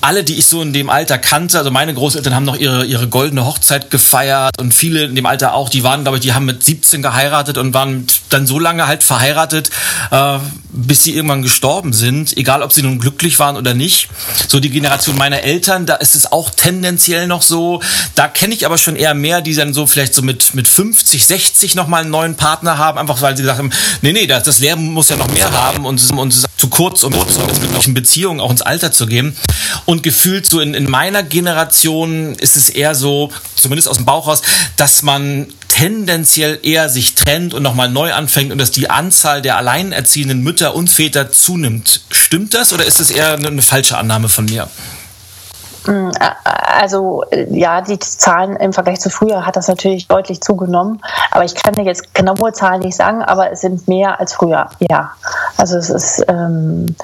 [0.00, 3.08] alle, die ich so in dem Alter kannte, also meine Großeltern haben noch ihre, ihre
[3.08, 6.44] goldene Hochzeit gefeiert und viele in dem Alter auch, die waren, glaube ich, die haben
[6.44, 9.70] mit 17 geheiratet und waren dann so lange halt verheiratet,
[10.10, 14.08] äh, bis sie irgendwann gestorben sind, egal ob sie nun glücklich waren oder nicht.
[14.48, 17.80] So die Generation meiner Eltern, da ist es auch tendenziell noch so.
[18.14, 21.24] Da kenne ich aber schon eher mehr, die dann so vielleicht so mit, mit 50,
[21.24, 23.70] 60 nochmal einen neuen Partner haben, einfach weil sie gesagt haben,
[24.02, 26.68] nee, nee, das, das Leben muss ja noch mehr haben und, und es ist zu
[26.68, 29.36] kurz, um, um in glücklichen Beziehungen auch ins Alter zu gehen.
[29.84, 34.26] Und gefühlt so in, in meiner Generation ist es eher so, zumindest aus dem Bauch
[34.26, 34.42] raus,
[34.76, 39.58] dass man tendenziell eher sich trennt und nochmal neu anfängt und dass die Anzahl der
[39.58, 42.00] alleinerziehenden Mütter und Väter zunimmt.
[42.10, 44.68] Stimmt das oder ist das eher eine, eine falsche Annahme von mir?
[45.86, 46.10] Mm,
[46.44, 51.00] also ja, die Zahlen im Vergleich zu früher hat das natürlich deutlich zugenommen.
[51.30, 54.68] Aber ich kann dir jetzt genaue Zahlen nicht sagen, aber es sind mehr als früher.
[54.90, 55.12] Ja,
[55.56, 56.94] also es ist ähm,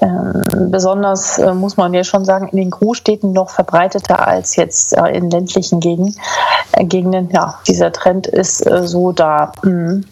[0.00, 4.96] ähm, besonders, äh, muss man ja schon sagen, in den Großstädten noch verbreiteter als jetzt
[4.96, 6.16] äh, in ländlichen Gegenden.
[6.72, 7.30] Äh, Gegenden.
[7.32, 9.52] Ja, dieser Trend ist äh, so da.
[9.62, 10.04] Mhm.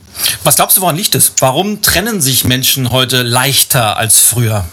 [0.44, 1.32] Was glaubst du, woran liegt es?
[1.40, 4.64] Warum trennen sich Menschen heute leichter als früher?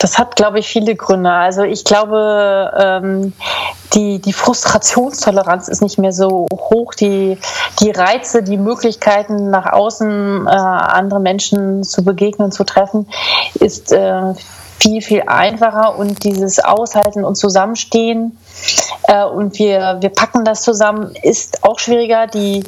[0.00, 1.30] Das hat, glaube ich, viele Gründe.
[1.30, 3.32] Also ich glaube, ähm,
[3.94, 6.94] die, die Frustrationstoleranz ist nicht mehr so hoch.
[6.94, 7.38] Die,
[7.78, 13.06] die Reize, die Möglichkeiten nach außen äh, andere Menschen zu begegnen, zu treffen,
[13.54, 14.34] ist äh,
[14.80, 15.96] viel, viel einfacher.
[15.98, 18.36] Und dieses Aushalten und Zusammenstehen
[19.08, 22.26] äh, und wir, wir packen das zusammen, ist auch schwieriger.
[22.26, 22.64] Die,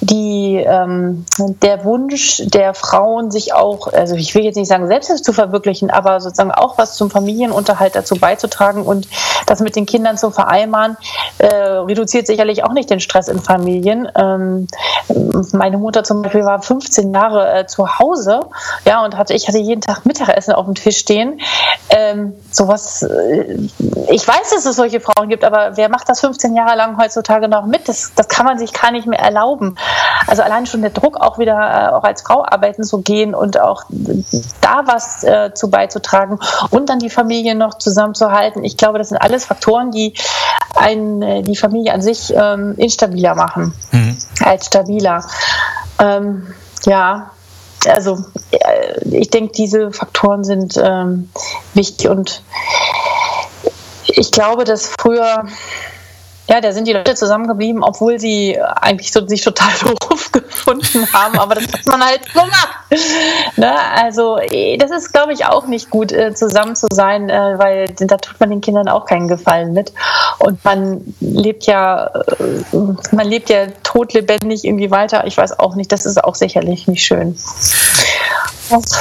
[0.00, 1.24] die, ähm,
[1.62, 5.90] der Wunsch der Frauen, sich auch, also ich will jetzt nicht sagen, selbst zu verwirklichen,
[5.90, 9.08] aber sozusagen auch was zum Familienunterhalt dazu beizutragen und
[9.46, 10.96] das mit den Kindern zu vereinbaren,
[11.38, 14.08] äh, reduziert sicherlich auch nicht den Stress in Familien.
[14.14, 14.68] Ähm,
[15.52, 18.40] meine Mutter zum Beispiel war 15 Jahre äh, zu Hause,
[18.84, 21.40] ja, und hatte, ich hatte jeden Tag Mittagessen auf dem Tisch stehen.
[21.90, 23.58] Ähm, sowas, äh,
[24.10, 27.48] ich weiß, dass es solche Frauen gibt, aber wer macht das 15 Jahre lang heutzutage
[27.48, 27.88] noch mit?
[27.88, 29.76] Das, das kann man sich gar nicht mehr erlauben.
[30.26, 33.60] Also allein schon der Druck, auch wieder äh, auch als Frau arbeiten zu gehen und
[33.60, 33.84] auch
[34.60, 36.38] da was äh, zu beizutragen
[36.70, 38.64] und dann die Familie noch zusammenzuhalten.
[38.64, 40.14] Ich glaube, das sind alles Faktoren, die
[40.74, 44.16] ein, äh, die Familie an sich ähm, instabiler machen mhm.
[44.44, 45.24] als stabiler.
[45.98, 46.54] Ähm,
[46.86, 47.30] ja,
[47.86, 48.18] also
[48.50, 51.30] äh, ich denke, diese Faktoren sind ähm,
[51.74, 52.42] wichtig und
[54.16, 55.44] ich glaube, dass früher
[56.50, 59.70] ja, da sind die Leute zusammengeblieben, obwohl sie eigentlich so, sich total
[60.00, 61.38] doof gefunden haben.
[61.38, 62.68] Aber das hat man halt gemacht.
[63.56, 63.72] Ne?
[63.94, 67.86] Also, eh, das ist, glaube ich, auch nicht gut, äh, zusammen zu sein, äh, weil
[68.00, 69.92] da tut man den Kindern auch keinen Gefallen mit.
[70.40, 72.76] Und man lebt ja, äh,
[73.12, 75.28] man lebt ja todlebendig irgendwie weiter.
[75.28, 77.36] Ich weiß auch nicht, das ist auch sicherlich nicht schön.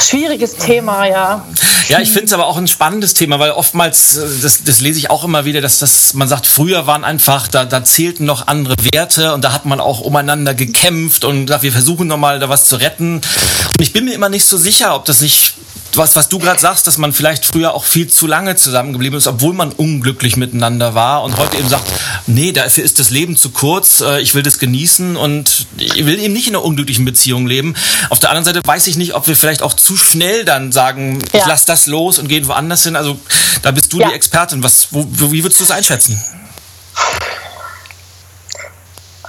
[0.02, 1.46] Schwieriges Thema, ja.
[1.88, 5.00] Ja, ich finde es aber auch ein spannendes Thema, weil oftmals, äh, das, das lese
[5.00, 8.48] ich auch immer wieder, dass das, man sagt, früher waren einfach, da, da zählten noch
[8.48, 12.50] andere Werte und da hat man auch umeinander gekämpft und gesagt, wir versuchen nochmal da
[12.50, 13.16] was zu retten.
[13.16, 15.56] Und ich bin mir immer nicht so sicher, ob das nicht
[15.98, 19.28] was, was du gerade sagst, dass man vielleicht früher auch viel zu lange zusammengeblieben ist,
[19.28, 21.90] obwohl man unglücklich miteinander war und heute eben sagt,
[22.28, 26.20] nee, dafür ist das Leben zu kurz, äh, ich will das genießen und ich will
[26.20, 27.76] eben nicht in einer unglücklichen Beziehung leben.
[28.10, 31.20] Auf der anderen Seite weiß ich nicht, ob wir vielleicht auch zu schnell dann sagen,
[31.34, 31.40] ja.
[31.40, 32.96] ich lass das los und gehen woanders hin.
[32.96, 33.20] Also
[33.62, 34.10] da bist du ja.
[34.10, 34.64] die Expertin.
[34.64, 36.22] Was, wo, wie würdest du es einschätzen?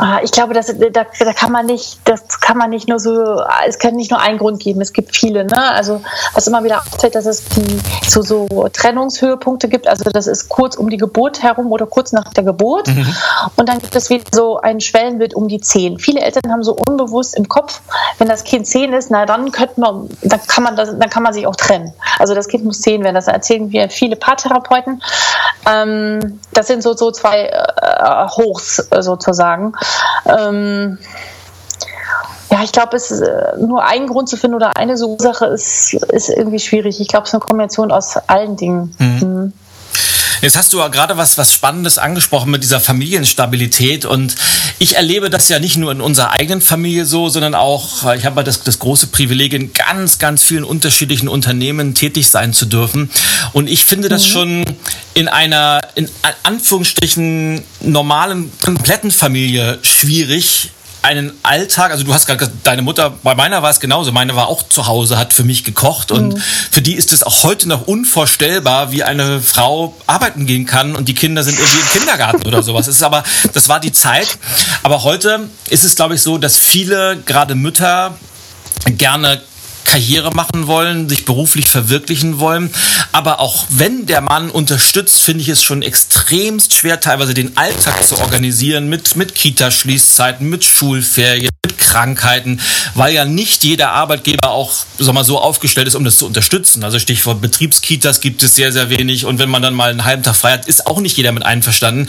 [0.03, 3.43] Ah, ich glaube, das, da, da, kann man nicht, das kann man nicht nur so,
[3.69, 5.45] es kann nicht nur einen Grund geben, es gibt viele.
[5.45, 5.71] Ne?
[5.73, 6.01] Also
[6.33, 9.87] was immer wieder auffällt, dass es die, so, so Trennungshöhepunkte gibt.
[9.87, 12.89] Also das ist kurz um die Geburt herum oder kurz nach der Geburt.
[12.89, 13.15] Mhm.
[13.57, 15.99] Und dann gibt es wieder so einen Schwellenwert um die zehn.
[15.99, 17.83] Viele Eltern haben so unbewusst im Kopf,
[18.17, 21.23] wenn das Kind zehn ist, na dann könnte man, dann kann man das, dann kann
[21.23, 21.93] man sich auch trennen.
[22.19, 23.17] Also das Kind muss zehn werden.
[23.17, 25.03] Das erzählen wir viele Paartherapeuten.
[25.71, 29.73] Ähm, das sind so, so zwei äh, Hochs sozusagen.
[30.27, 30.99] Ähm,
[32.51, 36.29] ja, ich glaube, es äh, nur einen Grund zu finden oder eine Ursache ist, ist
[36.29, 37.01] irgendwie schwierig.
[37.01, 38.95] Ich glaube, es ist eine Kombination aus allen Dingen.
[38.99, 39.53] Mhm.
[40.43, 44.35] Jetzt hast du ja gerade was, was Spannendes angesprochen mit dieser Familienstabilität und
[44.79, 48.25] ich erlebe das ja nicht nur in unserer eigenen Familie so, sondern auch, äh, ich
[48.25, 53.11] habe das, das große Privileg, in ganz, ganz vielen unterschiedlichen Unternehmen tätig sein zu dürfen
[53.53, 54.29] und ich finde das mhm.
[54.29, 54.65] schon
[55.13, 56.09] in einer, in
[56.43, 60.71] Anführungsstrichen, normalen, kompletten Familie schwierig,
[61.03, 64.49] einen Alltag, also du hast gerade deine Mutter, bei meiner war es genauso, meine war
[64.49, 66.43] auch zu Hause, hat für mich gekocht und mhm.
[66.71, 71.09] für die ist es auch heute noch unvorstellbar, wie eine Frau arbeiten gehen kann und
[71.09, 72.87] die Kinder sind irgendwie im Kindergarten oder sowas.
[72.87, 74.39] Es ist aber, das war die Zeit.
[74.83, 78.15] Aber heute ist es, glaube ich, so, dass viele, gerade Mütter,
[78.87, 79.43] gerne
[79.91, 82.71] Karriere machen wollen, sich beruflich verwirklichen wollen.
[83.11, 88.07] Aber auch wenn der Mann unterstützt, finde ich es schon extremst schwer, teilweise den Alltag
[88.07, 92.61] zu organisieren mit, mit Kita-Schließzeiten, mit Schulferien, mit Krankheiten,
[92.95, 96.85] weil ja nicht jeder Arbeitgeber auch sag mal, so aufgestellt ist, um das zu unterstützen.
[96.85, 99.25] Also Stichwort Betriebskitas gibt es sehr, sehr wenig.
[99.25, 101.45] Und wenn man dann mal einen halben Tag frei hat, ist auch nicht jeder mit
[101.45, 102.09] einverstanden.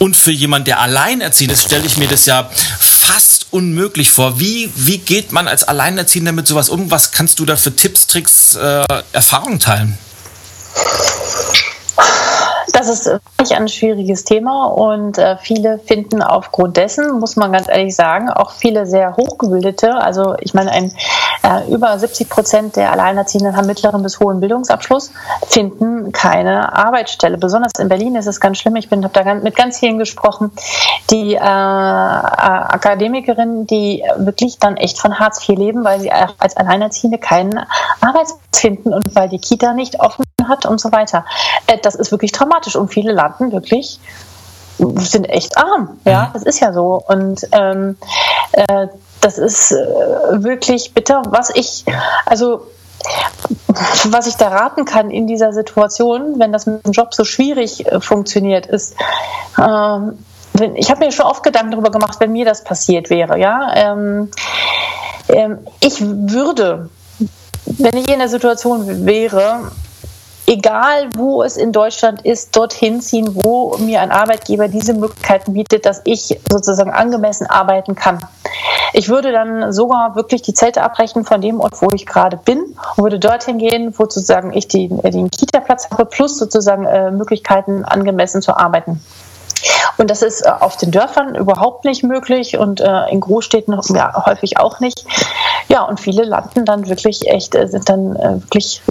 [0.00, 4.40] Und für jemanden, der alleinerziehend ist, stelle ich mir das ja fast unmöglich vor.
[4.40, 6.90] Wie, wie geht man als Alleinerziehender mit sowas um?
[6.90, 9.98] Was kannst du da für Tipps, Tricks, äh, Erfahrungen teilen?
[12.72, 17.68] Das ist wirklich ein schwieriges Thema und äh, viele finden aufgrund dessen, muss man ganz
[17.68, 20.92] ehrlich sagen, auch viele sehr hochgebildete, also ich meine, ein,
[21.42, 25.12] äh, über 70 Prozent der Alleinerziehenden haben mittleren bis hohen Bildungsabschluss,
[25.46, 27.38] finden keine Arbeitsstelle.
[27.38, 28.76] Besonders in Berlin ist es ganz schlimm.
[28.76, 30.52] Ich habe da mit ganz vielen gesprochen,
[31.10, 36.56] die äh, äh, Akademikerinnen, die wirklich dann echt von Hartz IV leben, weil sie als
[36.56, 37.58] Alleinerziehende keinen
[38.00, 41.24] Arbeitsplatz finden und weil die Kita nicht offen hat und so weiter.
[41.66, 44.00] Äh, das ist wirklich dramatisch und viele landen wirklich
[44.78, 46.00] sind echt arm.
[46.04, 46.32] Ja, mhm.
[46.32, 47.02] das ist ja so.
[47.06, 47.96] Und ähm,
[48.52, 48.88] äh,
[49.20, 49.76] das ist äh,
[50.42, 51.22] wirklich bitter.
[51.28, 51.84] Was ich,
[52.24, 52.66] also
[54.04, 57.86] was ich da raten kann in dieser Situation, wenn das mit dem Job so schwierig
[57.86, 58.94] äh, funktioniert, ist,
[59.58, 60.18] ähm,
[60.52, 63.38] wenn, ich habe mir schon oft Gedanken darüber gemacht, wenn mir das passiert wäre.
[63.38, 64.30] Ja, ähm,
[65.28, 66.90] ähm, ich würde,
[67.64, 69.70] wenn ich in der Situation wäre,
[70.50, 75.86] egal wo es in Deutschland ist, dorthin ziehen, wo mir ein Arbeitgeber diese Möglichkeiten bietet,
[75.86, 78.18] dass ich sozusagen angemessen arbeiten kann.
[78.92, 82.74] Ich würde dann sogar wirklich die Zelte abbrechen von dem Ort, wo ich gerade bin
[82.96, 87.84] und würde dorthin gehen, wo sozusagen ich den, den Kita-Platz habe, plus sozusagen äh, Möglichkeiten
[87.84, 89.00] angemessen zu arbeiten.
[89.98, 94.26] Und das ist äh, auf den Dörfern überhaupt nicht möglich und äh, in Großstädten ja,
[94.26, 95.04] häufig auch nicht.
[95.68, 98.82] Ja, und viele landen dann wirklich echt, äh, sind dann äh, wirklich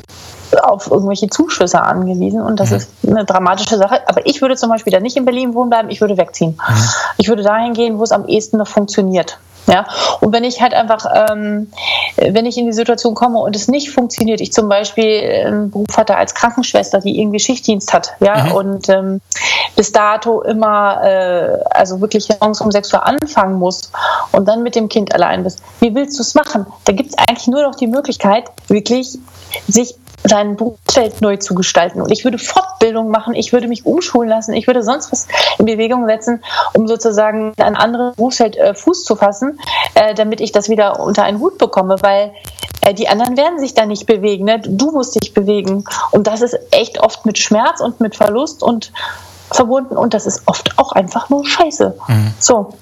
[0.62, 2.78] auf irgendwelche Zuschüsse angewiesen und das mhm.
[2.78, 4.08] ist eine dramatische Sache.
[4.08, 6.52] Aber ich würde zum Beispiel da nicht in Berlin wohnen bleiben, ich würde wegziehen.
[6.52, 6.90] Mhm.
[7.18, 9.40] Ich würde dahin gehen, wo es am ehesten noch funktioniert.
[9.68, 9.86] Ja,
[10.20, 11.72] und wenn ich halt einfach, ähm,
[12.16, 15.96] wenn ich in die Situation komme und es nicht funktioniert, ich zum Beispiel einen Beruf
[15.96, 18.52] hatte als Krankenschwester, die irgendwie Schichtdienst hat, ja, mhm.
[18.54, 19.22] und ähm,
[19.76, 23.92] bis dato immer, äh, also wirklich morgens um sechs Uhr anfangen muss
[24.32, 26.66] und dann mit dem Kind allein bist, wie willst du es machen?
[26.86, 29.20] Da gibt es eigentlich nur noch die Möglichkeit, wirklich
[29.68, 29.96] sich
[30.30, 32.02] sein Berufsfeld neu zu gestalten.
[32.02, 35.65] Und ich würde Fortbildung machen, ich würde mich umschulen lassen, ich würde sonst was in
[35.65, 39.60] Bewegung setzen, um sozusagen ein anderes Berufsfeld äh, Fuß zu fassen,
[39.96, 42.32] äh, damit ich das wieder unter einen Hut bekomme, weil
[42.82, 44.46] äh, die anderen werden sich da nicht bewegen.
[44.46, 44.60] Ne?
[44.60, 45.84] Du musst dich bewegen.
[46.12, 48.92] Und das ist echt oft mit Schmerz und mit Verlust und
[49.52, 51.98] verbunden und das ist oft auch einfach nur Scheiße.
[52.08, 52.34] Mhm.
[52.39, 52.74] So.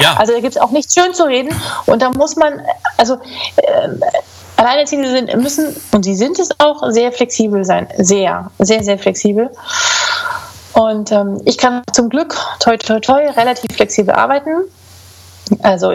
[0.00, 0.14] Ja.
[0.14, 1.54] Also da gibt es auch nichts schön zu reden
[1.86, 2.62] und da muss man,
[2.96, 3.18] also
[3.56, 3.88] äh,
[4.62, 7.88] Alleinerziehende sind, müssen, und sie sind es auch, sehr flexibel sein.
[7.98, 9.50] Sehr, sehr, sehr flexibel.
[10.72, 14.50] Und ähm, ich kann zum Glück, toi, toi, toi, relativ flexibel arbeiten.
[15.62, 15.94] Also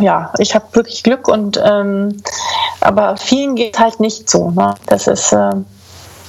[0.00, 2.22] ja, ich habe wirklich Glück und ähm,
[2.80, 4.50] aber vielen geht halt nicht so.
[4.50, 4.74] Ne?
[4.86, 5.50] Das ist äh,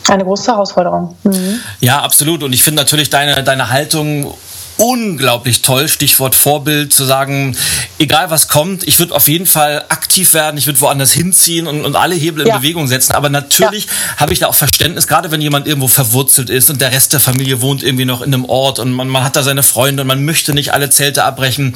[0.09, 1.17] eine große Herausforderung.
[1.23, 1.59] Mhm.
[1.79, 2.43] Ja, absolut.
[2.43, 4.33] Und ich finde natürlich deine, deine Haltung
[4.81, 7.55] unglaublich toll, Stichwort Vorbild, zu sagen,
[7.99, 11.85] egal was kommt, ich würde auf jeden Fall aktiv werden, ich würde woanders hinziehen und,
[11.85, 12.57] und alle Hebel in ja.
[12.57, 13.13] Bewegung setzen.
[13.13, 13.91] Aber natürlich ja.
[14.17, 17.19] habe ich da auch Verständnis, gerade wenn jemand irgendwo verwurzelt ist und der Rest der
[17.19, 20.07] Familie wohnt irgendwie noch in einem Ort und man, man hat da seine Freunde und
[20.07, 21.75] man möchte nicht alle Zelte abbrechen.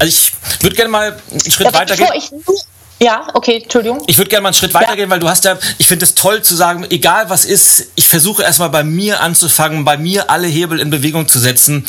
[0.00, 0.32] Also ich
[0.62, 2.08] würde gerne mal einen Schritt weitergehen.
[3.02, 4.02] Ja, okay, Entschuldigung.
[4.08, 5.10] Ich würde gerne mal einen Schritt weitergehen, ja.
[5.10, 8.42] weil du hast ja, ich finde es toll zu sagen, egal was ist, ich versuche
[8.42, 11.86] erstmal bei mir anzufangen, bei mir alle Hebel in Bewegung zu setzen.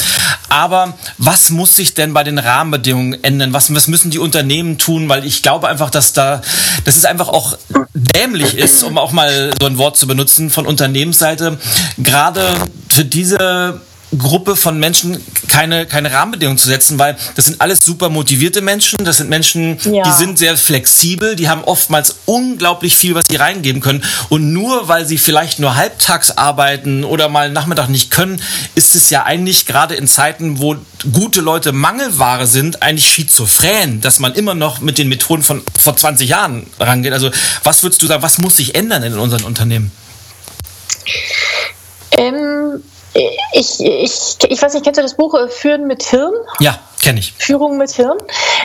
[0.47, 3.51] Aber was muss sich denn bei den Rahmenbedingungen ändern?
[3.51, 5.09] Was, was müssen die Unternehmen tun?
[5.09, 6.41] Weil ich glaube einfach, dass da,
[6.85, 7.57] dass es einfach auch
[7.93, 11.57] dämlich ist, um auch mal so ein Wort zu benutzen von Unternehmensseite,
[11.97, 12.53] gerade
[12.87, 13.81] für diese
[14.17, 19.03] Gruppe von Menschen keine, keine Rahmenbedingungen zu setzen, weil das sind alles super motivierte Menschen,
[19.03, 20.03] das sind Menschen, ja.
[20.03, 24.03] die sind sehr flexibel, die haben oftmals unglaublich viel, was sie reingeben können.
[24.29, 28.41] Und nur weil sie vielleicht nur halbtags arbeiten oder mal Nachmittag nicht können,
[28.75, 30.75] ist es ja eigentlich gerade in Zeiten, wo
[31.13, 35.95] gute Leute Mangelware sind, eigentlich schizophren, dass man immer noch mit den Methoden von vor
[35.95, 37.13] 20 Jahren rangeht.
[37.13, 37.31] Also
[37.63, 39.91] was würdest du sagen, was muss sich ändern in unseren Unternehmen?
[42.11, 46.33] Ähm ich, ich, ich weiß nicht, kennst du das Buch äh, Führen mit Hirn?
[46.59, 46.79] Ja.
[47.01, 47.33] Kenne ich.
[47.33, 48.17] Führung mit Hirn.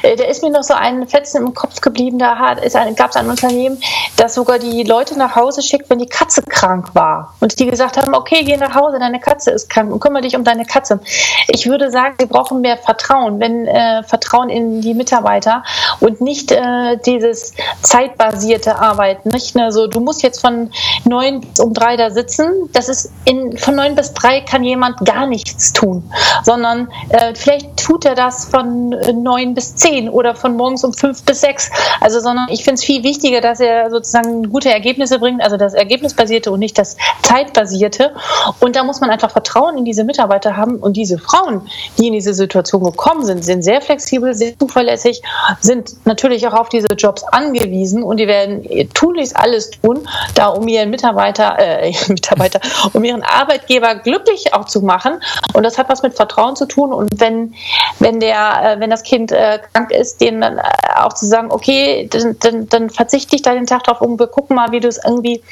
[0.03, 2.19] Äh, da ist mir noch so ein Fetzen im Kopf geblieben.
[2.19, 2.55] Da
[2.95, 3.81] gab es ein Unternehmen,
[4.19, 7.35] das sogar die Leute nach Hause schickt, wenn die Katze krank war.
[7.41, 10.37] Und die gesagt haben, okay, geh nach Hause, deine Katze ist krank und kümmere dich
[10.37, 11.01] um deine Katze.
[11.49, 15.65] Ich würde sagen, sie brauchen mehr Vertrauen, wenn äh, Vertrauen in die Mitarbeiter
[16.01, 19.31] und nicht äh, dieses zeitbasierte Arbeiten.
[19.31, 19.73] Nicht ne?
[19.73, 20.71] so, du musst jetzt von
[21.05, 22.69] neun bis um drei da sitzen.
[22.75, 26.11] Das ist in, von neun bis drei kann jemand gar nichts tun,
[26.45, 31.25] sondern äh, vielleicht tut er das von neun bis zehn oder von morgens um fünf
[31.25, 31.71] bis sechs.
[32.01, 35.75] Also, sondern ich finde es viel wichtiger, dass er sozusagen gute Ergebnisse bringt, also das
[35.75, 38.15] Ergebnisbasierte und nicht das Zeitbasierte.
[38.61, 40.77] Und da muss man einfach Vertrauen in diese Mitarbeiter haben.
[40.77, 41.69] Und diese Frauen,
[41.99, 45.23] die in diese Situation gekommen sind, sind sehr flexibel, sehr zuverlässig,
[45.61, 50.67] sind natürlich auch auf diese Jobs angewiesen und die werden tunlichst alles tun, da um
[50.69, 52.61] ihren Mitarbeiter, äh, Mitarbeiter,
[52.93, 53.97] um ihren Arbeitgeber
[54.27, 55.21] glücklich auch zu machen.
[55.55, 56.93] Und das hat was mit Vertrauen zu tun.
[56.93, 57.55] Und wenn,
[57.99, 60.63] wenn wenn der, äh, wenn das Kind äh, krank ist, denen dann äh,
[60.97, 64.27] auch zu sagen, okay, dann, dann, dann verzichte ich da den Tag drauf und wir
[64.27, 65.43] gucken mal, wie du es irgendwie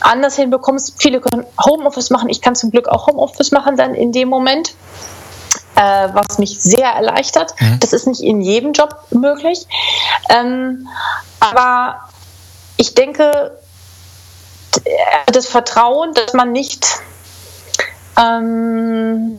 [0.00, 0.94] anders hinbekommst.
[0.98, 4.74] Viele können Homeoffice machen, ich kann zum Glück auch Homeoffice machen dann in dem Moment.
[5.74, 7.54] Äh, was mich sehr erleichtert.
[7.58, 7.80] Mhm.
[7.80, 9.66] Das ist nicht in jedem Job möglich.
[10.28, 10.86] Ähm,
[11.40, 12.10] aber
[12.76, 13.56] ich denke,
[15.28, 16.86] das Vertrauen, dass man nicht
[18.18, 19.38] ähm,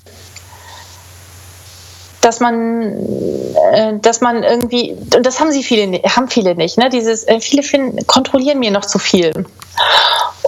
[2.24, 2.94] dass man,
[3.74, 6.90] äh, dass man irgendwie, und das haben sie viele, haben viele nicht, ne?
[6.90, 9.46] Dieses, äh, viele finden, kontrollieren mir noch zu viel.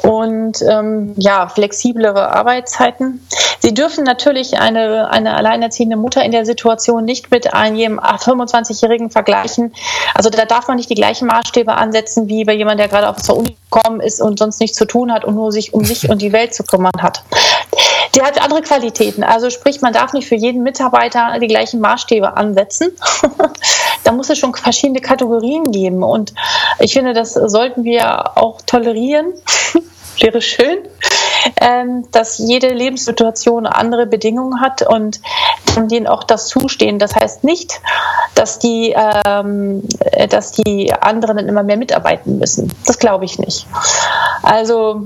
[0.03, 3.25] Und ähm, ja, flexiblere Arbeitszeiten.
[3.59, 9.73] Sie dürfen natürlich eine, eine alleinerziehende Mutter in der Situation nicht mit einem 25-Jährigen vergleichen.
[10.13, 13.23] Also da darf man nicht die gleichen Maßstäbe ansetzen wie bei jemandem, der gerade aus
[13.23, 16.07] der Uni gekommen ist und sonst nichts zu tun hat und nur sich um sich
[16.09, 17.23] und die Welt zu kümmern hat
[18.13, 19.23] der hat andere Qualitäten.
[19.23, 22.91] Also sprich, man darf nicht für jeden Mitarbeiter die gleichen Maßstäbe ansetzen.
[24.03, 26.03] da muss es schon verschiedene Kategorien geben.
[26.03, 26.33] Und
[26.79, 29.33] ich finde, das sollten wir auch tolerieren.
[30.19, 30.79] Wäre schön.
[31.61, 35.19] ähm, dass jede Lebenssituation andere Bedingungen hat und
[35.77, 36.99] denen auch das zustehen.
[36.99, 37.81] Das heißt nicht,
[38.33, 39.83] dass die, ähm,
[40.29, 42.71] dass die anderen immer mehr mitarbeiten müssen.
[42.85, 43.67] Das glaube ich nicht.
[44.41, 45.01] Also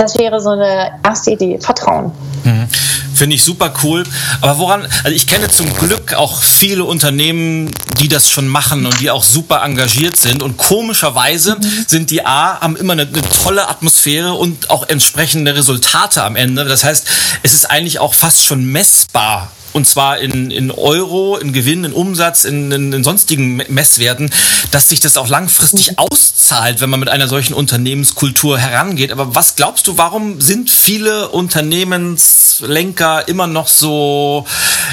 [0.00, 2.12] das wäre so eine erste Idee, Vertrauen.
[2.44, 2.66] Mhm.
[3.14, 4.04] Finde ich super cool.
[4.40, 8.98] Aber woran, also ich kenne zum Glück auch viele Unternehmen, die das schon machen und
[8.98, 10.42] die auch super engagiert sind.
[10.42, 11.84] Und komischerweise mhm.
[11.86, 16.64] sind die A, haben immer eine, eine, tolle Atmosphäre und auch entsprechende Resultate am Ende.
[16.64, 17.06] Das heißt,
[17.42, 21.92] es ist eigentlich auch fast schon messbar, und zwar in, in Euro, in Gewinn, in
[21.92, 24.30] Umsatz, in, in, in sonstigen Messwerten,
[24.70, 25.98] dass sich das auch langfristig mhm.
[25.98, 29.12] auszahlt, wenn man mit einer solchen Unternehmenskultur herangeht.
[29.12, 34.46] Aber was glaubst du, warum sind viele Unternehmenslenker immer noch so,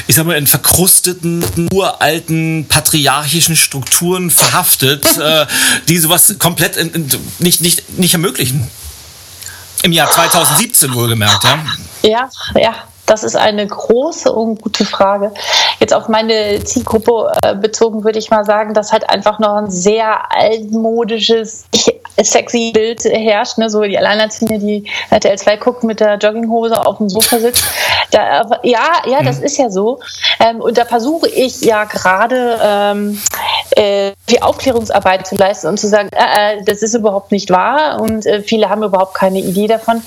[0.06, 5.46] ich sag mal, in verkrusteten, uralten, patriarchischen Strukturen verhaftet, äh,
[5.88, 7.10] die sowas komplett in, in,
[7.40, 8.70] nicht, nicht, nicht ermöglichen?
[9.84, 11.66] Im Jahr 2017 wohlgemerkt, ja?
[12.04, 12.76] Ja, ja.
[13.08, 15.32] Das ist eine große und gute Frage.
[15.80, 19.72] Jetzt auf meine Zielgruppe äh, bezogen würde ich mal sagen, dass halt einfach noch ein
[19.72, 21.65] sehr altmodisches,
[22.22, 23.58] sexy Bild herrscht.
[23.58, 23.70] Ne?
[23.70, 27.63] So die Alleinerziehende, die RTL 2 guckt mit der Jogginghose auf dem Sofa sitzt.
[28.12, 29.46] Da, ja, ja, das mhm.
[29.46, 30.00] ist ja so.
[30.39, 33.22] Ähm, und da versuche ich ja gerade ähm,
[33.72, 38.02] äh, viel Aufklärungsarbeit zu leisten und zu sagen, äh, äh, das ist überhaupt nicht wahr
[38.02, 40.02] und äh, viele haben überhaupt keine Idee davon.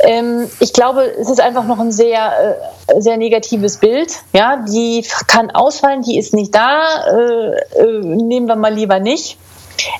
[0.00, 2.58] Ähm, ich glaube, es ist einfach noch ein sehr,
[2.88, 4.12] äh, sehr negatives Bild.
[4.32, 9.38] Ja, die kann ausfallen, die ist nicht da, äh, nehmen wir mal lieber nicht.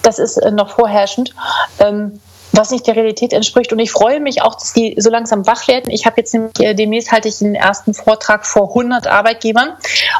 [0.02, 1.34] Das ist noch vorherrschend.
[1.80, 2.20] Ähm,
[2.56, 3.72] was nicht der Realität entspricht.
[3.72, 5.90] Und ich freue mich auch, dass die so langsam wach werden.
[5.90, 9.74] Ich habe jetzt nämlich, äh, demnächst halte ich den ersten Vortrag vor 100 Arbeitgebern,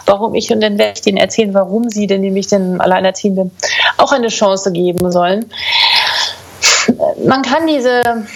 [0.07, 3.51] warum ich und dann werde ich denen erzählen, warum sie denn nämlich den Alleinerziehenden
[3.99, 5.47] auch eine Chance geben sollen.
[7.25, 8.27] Man kann diese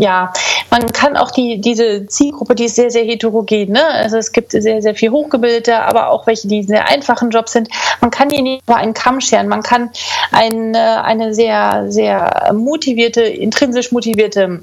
[0.00, 0.32] ja,
[0.70, 3.72] man kann auch die, diese Zielgruppe, die ist sehr, sehr heterogen.
[3.72, 3.84] Ne?
[3.84, 7.68] Also es gibt sehr, sehr viel Hochgebildete, aber auch welche, die sehr einfachen Jobs sind.
[8.00, 9.48] Man kann die nicht über einen Kamm scheren.
[9.48, 9.90] Man kann
[10.32, 14.62] ein, eine sehr, sehr motivierte, intrinsisch motivierte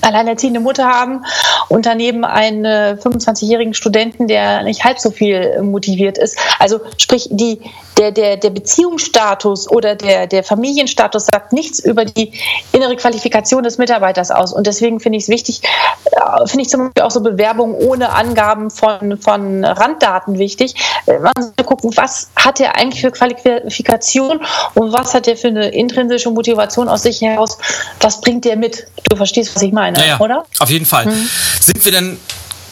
[0.00, 1.24] alleinerziehende Mutter haben
[1.68, 6.38] und daneben einen 25-jährigen Studenten, der nicht halb so viel motiviert ist.
[6.58, 7.60] Also sprich, die,
[7.98, 12.32] der, der, der Beziehungsstatus oder der, der Familienstatus sagt nichts über die
[12.72, 14.52] innere Qualifikation des Mitarbeiters aus.
[14.52, 15.62] Und deswegen finde ich es wichtig,
[16.04, 20.74] äh, finde ich zum Beispiel auch so Bewerbungen ohne Angaben von, von Randdaten wichtig.
[21.06, 24.40] Äh, man sollte gucken, was hat er eigentlich für Qualifikation
[24.74, 27.58] und was hat er für eine intrinsische Motivation aus sich heraus,
[28.00, 28.86] was bringt er mit?
[29.08, 30.44] Du verstehst, was ich meine, ja, oder?
[30.60, 31.06] Auf jeden Fall.
[31.06, 31.28] Mhm.
[31.60, 32.20] Sind wir denn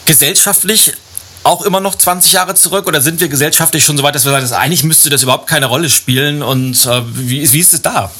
[0.05, 0.93] gesellschaftlich
[1.47, 4.31] auch immer noch 20 Jahre zurück oder sind wir gesellschaftlich schon so weit, dass wir
[4.31, 7.81] sagen, dass eigentlich müsste das überhaupt keine Rolle spielen und äh, wie, wie ist es
[7.81, 8.11] da?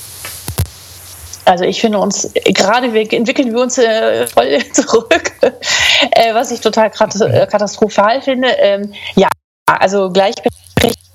[1.46, 6.60] Also ich finde uns, gerade wir entwickeln wir uns äh, voll zurück, äh, was ich
[6.60, 8.50] total äh, katastrophal finde.
[8.60, 9.30] Ähm, ja,
[9.66, 11.07] also Gleichberechtigung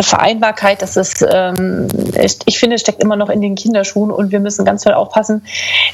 [0.00, 1.88] Vereinbarkeit, das ist, ähm,
[2.20, 5.44] ich, ich, finde, steckt immer noch in den Kinderschuhen und wir müssen ganz toll aufpassen,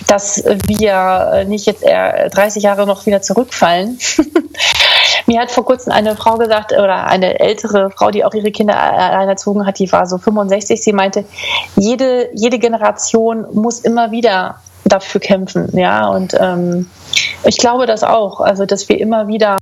[0.07, 3.99] dass wir nicht jetzt eher 30 Jahre noch wieder zurückfallen.
[5.27, 8.81] Mir hat vor kurzem eine Frau gesagt, oder eine ältere Frau, die auch ihre Kinder
[8.81, 11.25] allein erzogen hat, die war so 65, sie meinte,
[11.75, 16.89] jede, jede Generation muss immer wieder dafür kämpfen, ja, und ähm,
[17.45, 19.57] ich glaube das auch, also dass wir immer wieder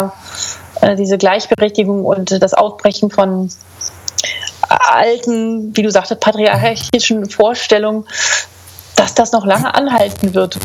[0.83, 3.49] äh, diese Gleichberechtigung und das Ausbrechen von
[4.69, 8.07] alten, wie du sagtest, patriarchischen Vorstellungen,
[8.97, 10.59] dass das noch lange anhalten wird.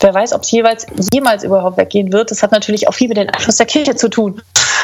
[0.00, 2.30] Wer weiß, ob es jeweils jemals überhaupt weggehen wird.
[2.30, 4.42] Das hat natürlich auch viel mit dem Einfluss der Kirche zu tun.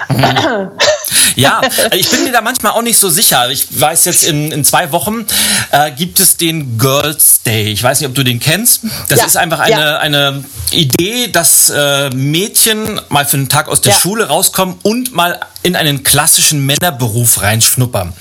[0.09, 0.71] Mhm.
[1.39, 1.61] Ja,
[1.93, 3.49] ich bin mir da manchmal auch nicht so sicher.
[3.51, 5.25] Ich weiß jetzt, in, in zwei Wochen
[5.71, 7.73] äh, gibt es den Girls Day.
[7.73, 8.81] Ich weiß nicht, ob du den kennst.
[9.09, 9.99] Das ja, ist einfach eine, ja.
[9.99, 14.01] eine Idee, dass äh, Mädchen mal für einen Tag aus der ja.
[14.01, 18.13] Schule rauskommen und mal in einen klassischen Männerberuf reinschnuppern.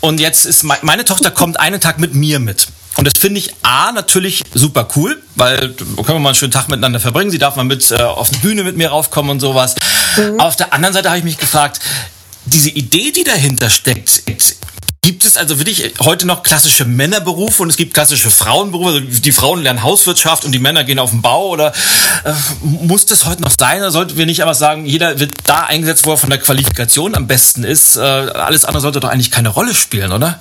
[0.00, 2.68] Und jetzt ist meine Tochter kommt einen Tag mit mir mit.
[2.96, 6.68] Und das finde ich A natürlich super cool, weil können wir mal einen schönen Tag
[6.68, 7.30] miteinander verbringen.
[7.30, 9.74] Sie darf mal mit äh, auf die Bühne mit mir raufkommen und sowas.
[10.16, 10.38] Mhm.
[10.38, 11.80] Auf der anderen Seite habe ich mich gefragt,
[12.46, 14.22] diese Idee, die dahinter steckt,
[15.04, 18.88] Gibt es also wirklich heute noch klassische Männerberufe und es gibt klassische Frauenberufe?
[18.88, 21.74] Also die Frauen lernen Hauswirtschaft und die Männer gehen auf den Bau oder
[22.24, 22.32] äh,
[22.62, 23.80] muss das heute noch sein?
[23.80, 27.14] Oder sollten wir nicht aber sagen, jeder wird da eingesetzt, wo er von der Qualifikation
[27.14, 27.98] am besten ist?
[27.98, 30.40] Äh, alles andere sollte doch eigentlich keine Rolle spielen, oder?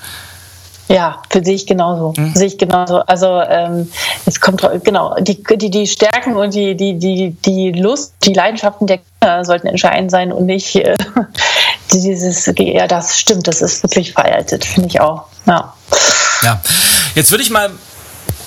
[0.88, 2.14] Ja, für sehe ich genauso.
[2.16, 2.34] Mhm.
[2.34, 2.99] Sehe ich genauso.
[2.99, 3.89] Also ähm,
[4.26, 8.88] es kommt genau die, die, die Stärken und die, die, die, die Lust, die Leidenschaften
[8.88, 10.95] der Kinder sollten entscheidend sein und nicht äh,
[11.91, 12.51] dieses.
[12.57, 13.47] Ja, das stimmt.
[13.47, 15.25] Das ist wirklich veraltet, finde ich auch.
[15.45, 15.73] Ja.
[16.43, 16.61] Ja.
[17.15, 17.71] Jetzt würde ich mal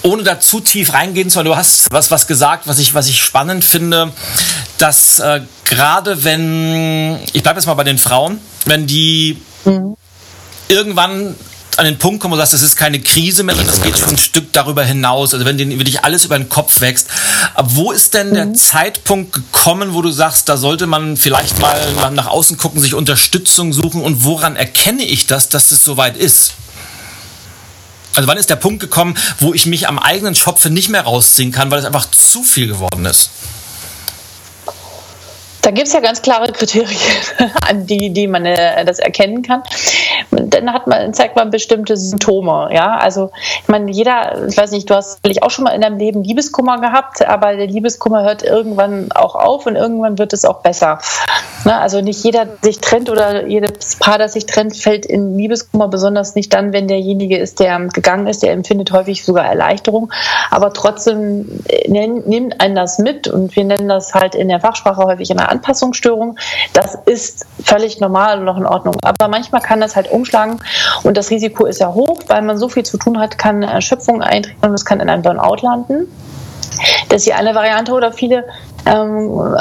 [0.03, 3.09] ohne da zu tief reingehen zu wollen, du hast was, was gesagt, was ich, was
[3.09, 4.13] ich spannend finde,
[4.79, 9.97] dass äh, gerade wenn, ich bleibe jetzt mal bei den Frauen, wenn die mhm.
[10.69, 11.35] irgendwann
[11.79, 14.11] an den Punkt kommen, wo du sagst, das ist keine Krise mehr, das geht schon
[14.11, 15.35] ein Stück darüber hinaus.
[15.35, 17.09] Also wenn dir wirklich alles über den Kopf wächst.
[17.55, 18.55] Aber wo ist denn der mhm.
[18.55, 21.79] Zeitpunkt gekommen, wo du sagst, da sollte man vielleicht mal
[22.13, 26.55] nach außen gucken, sich Unterstützung suchen und woran erkenne ich das, dass das soweit ist?
[28.15, 31.53] Also wann ist der Punkt gekommen, wo ich mich am eigenen Schopfe nicht mehr rausziehen
[31.53, 33.31] kann, weil es einfach zu viel geworden ist?
[35.67, 36.97] Da gibt es ja ganz klare Kriterien,
[37.69, 39.65] an die, die man äh, das erkennen kann.
[40.31, 42.71] Dann hat man, zeigt man bestimmte Symptome.
[42.73, 43.31] Ja, also
[43.63, 46.23] ich meine, jeder, ich weiß nicht, du hast vielleicht auch schon mal in deinem Leben
[46.23, 50.99] Liebeskummer gehabt, aber der Liebeskummer hört irgendwann auch auf und irgendwann wird es auch besser.
[51.65, 51.77] Ne?
[51.79, 56.35] Also nicht jeder sich trennt oder jedes Paar, das sich trennt, fällt in Liebeskummer, besonders
[56.35, 60.13] nicht dann, wenn derjenige ist, der gegangen ist, der empfindet häufig sogar Erleichterung.
[60.51, 65.03] Aber trotzdem äh, nimmt einen das mit und wir nennen das halt in der Fachsprache
[65.03, 66.39] häufig eine Anpassungsstörung.
[66.73, 68.97] Das ist völlig normal und noch in Ordnung.
[69.03, 70.59] Aber manchmal kann das halt umschlagen
[71.03, 74.23] und das Risiko ist ja hoch, weil man so viel zu tun hat, kann Erschöpfung
[74.23, 76.09] eintreten und es kann in einem Burnout landen.
[77.09, 78.45] Das ist hier eine Variante oder viele.
[78.85, 79.57] Ähm,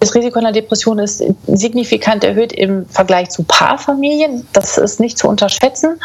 [0.00, 4.46] das Risiko einer Depression ist signifikant erhöht im Vergleich zu Paarfamilien.
[4.52, 6.00] Das ist nicht zu unterschätzen.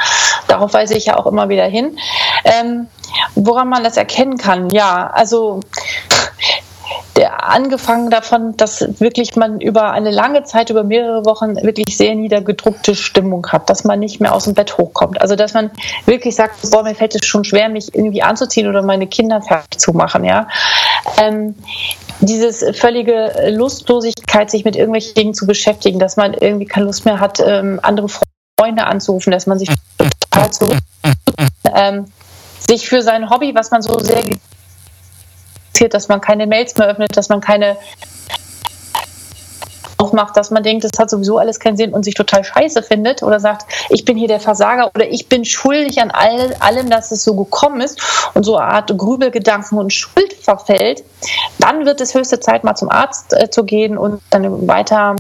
[0.48, 1.98] Darauf weise ich ja auch immer wieder hin.
[2.44, 2.88] Ähm,
[3.36, 5.62] woran man das erkennen kann, ja, also
[7.16, 12.16] der angefangen davon, dass wirklich man über eine lange Zeit, über mehrere Wochen wirklich sehr
[12.16, 15.22] niedergedruckte Stimmung hat, dass man nicht mehr aus dem Bett hochkommt.
[15.22, 15.72] Also dass man
[16.06, 19.80] wirklich sagt, boah, mir fällt es schon schwer, mich irgendwie anzuziehen oder meine Kinder fertig
[19.80, 20.48] zu machen, ja.
[21.20, 21.56] Ähm,
[22.22, 27.20] dieses völlige Lustlosigkeit, sich mit irgendwelchen Dingen zu beschäftigen, dass man irgendwie keine Lust mehr
[27.20, 28.08] hat, ähm, andere
[28.60, 30.78] Freunde anzurufen, dass man sich total zurück,
[31.74, 32.06] ähm,
[32.60, 34.24] sich für sein Hobby, was man so sehr
[35.72, 37.78] passiert, dass man keine Mails mehr öffnet, dass man keine
[40.02, 43.22] aufmacht, dass man denkt, das hat sowieso alles keinen Sinn und sich total scheiße findet
[43.24, 47.12] oder sagt, ich bin hier der Versager oder ich bin schuldig an all, allem, dass
[47.12, 48.02] es so gekommen ist
[48.34, 51.04] und so eine Art Grübelgedanken und Schuld verfällt,
[51.60, 55.16] dann wird es höchste Zeit, mal zum Arzt äh, zu gehen und dann weiter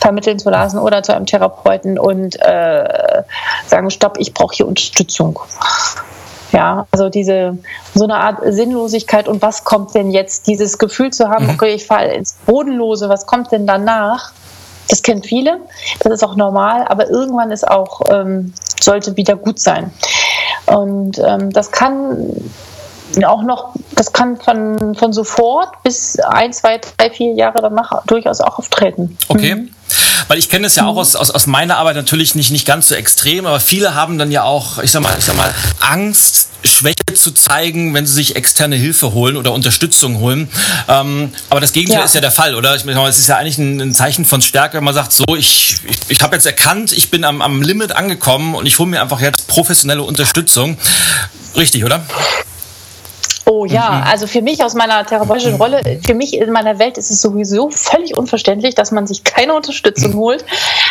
[0.00, 3.22] vermitteln zu lassen oder zu einem Therapeuten und äh,
[3.66, 5.40] sagen, stopp, ich brauche hier Unterstützung.
[6.52, 7.58] Ja, also diese
[7.94, 10.46] so eine Art Sinnlosigkeit und was kommt denn jetzt?
[10.46, 11.50] Dieses Gefühl zu haben, mhm.
[11.50, 14.32] okay, ich falle ins Bodenlose, was kommt denn danach?
[14.88, 15.60] Das kennen viele,
[16.00, 19.92] das ist auch normal, aber irgendwann ist auch, ähm, sollte wieder gut sein.
[20.66, 22.32] Und ähm, das kann
[23.24, 28.40] auch noch, das kann von, von sofort bis ein, zwei, drei, vier Jahre danach durchaus
[28.40, 29.16] auch auftreten.
[29.28, 29.56] Okay.
[29.56, 29.70] Mhm.
[30.28, 32.88] Weil ich kenne es ja auch aus, aus, aus meiner Arbeit natürlich nicht, nicht ganz
[32.88, 36.50] so extrem, aber viele haben dann ja auch, ich sag mal, ich sag mal, Angst,
[36.62, 40.48] Schwäche zu zeigen, wenn sie sich externe Hilfe holen oder Unterstützung holen.
[40.88, 42.04] Ähm, aber das Gegenteil ja.
[42.04, 42.76] ist ja der Fall, oder?
[42.76, 45.24] Ich meine, es ist ja eigentlich ein, ein, Zeichen von Stärke, wenn man sagt, so,
[45.36, 48.88] ich, ich, ich habe jetzt erkannt, ich bin am, am Limit angekommen und ich hole
[48.88, 50.76] mir einfach jetzt professionelle Unterstützung.
[51.56, 52.04] Richtig, oder?
[53.52, 54.02] Oh ja, mhm.
[54.08, 57.68] also für mich aus meiner therapeutischen Rolle, für mich in meiner Welt ist es sowieso
[57.70, 60.44] völlig unverständlich, dass man sich keine Unterstützung holt.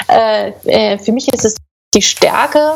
[0.10, 1.56] Äh, äh, für mich ist es
[1.96, 2.74] die Stärke,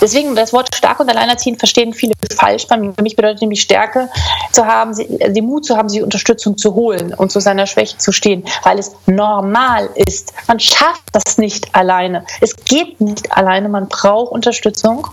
[0.00, 2.66] deswegen das Wort stark und alleinerziehend verstehen viele falsch.
[2.66, 4.08] Für mich bedeutet nämlich Stärke
[4.52, 8.10] zu haben, den Mut zu haben, sich Unterstützung zu holen und zu seiner Schwäche zu
[8.10, 10.32] stehen, weil es normal ist.
[10.48, 12.24] Man schafft das nicht alleine.
[12.40, 15.06] Es geht nicht alleine, man braucht Unterstützung.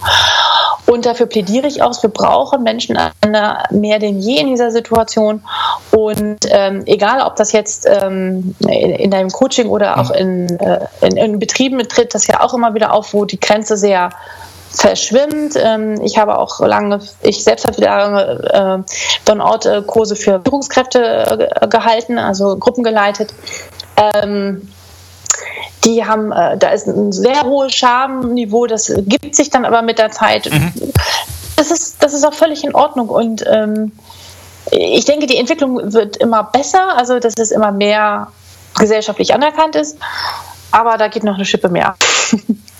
[0.85, 2.97] Und dafür plädiere ich aus, wir brauchen Menschen
[3.71, 5.43] mehr denn je in dieser Situation.
[5.91, 10.85] Und ähm, egal, ob das jetzt ähm, in, in deinem Coaching oder auch in, äh,
[11.01, 14.11] in, in Betrieben tritt, das ja auch immer wieder auf, wo die Grenze sehr
[14.71, 15.55] verschwimmt.
[15.57, 18.91] Ähm, ich habe auch lange, ich selbst habe lange äh,
[19.25, 23.33] Burnout-Kurse für Führungskräfte äh, gehalten, also Gruppen geleitet.
[23.97, 24.69] Ähm,
[25.83, 29.99] die haben, äh, da ist ein sehr hohes Schamniveau, das gibt sich dann aber mit
[29.99, 30.49] der Zeit.
[30.49, 30.73] Mhm.
[31.55, 33.91] Das, ist, das ist auch völlig in Ordnung und ähm,
[34.69, 38.27] ich denke, die Entwicklung wird immer besser, also dass es immer mehr
[38.77, 39.97] gesellschaftlich anerkannt ist,
[40.71, 41.95] aber da geht noch eine Schippe mehr.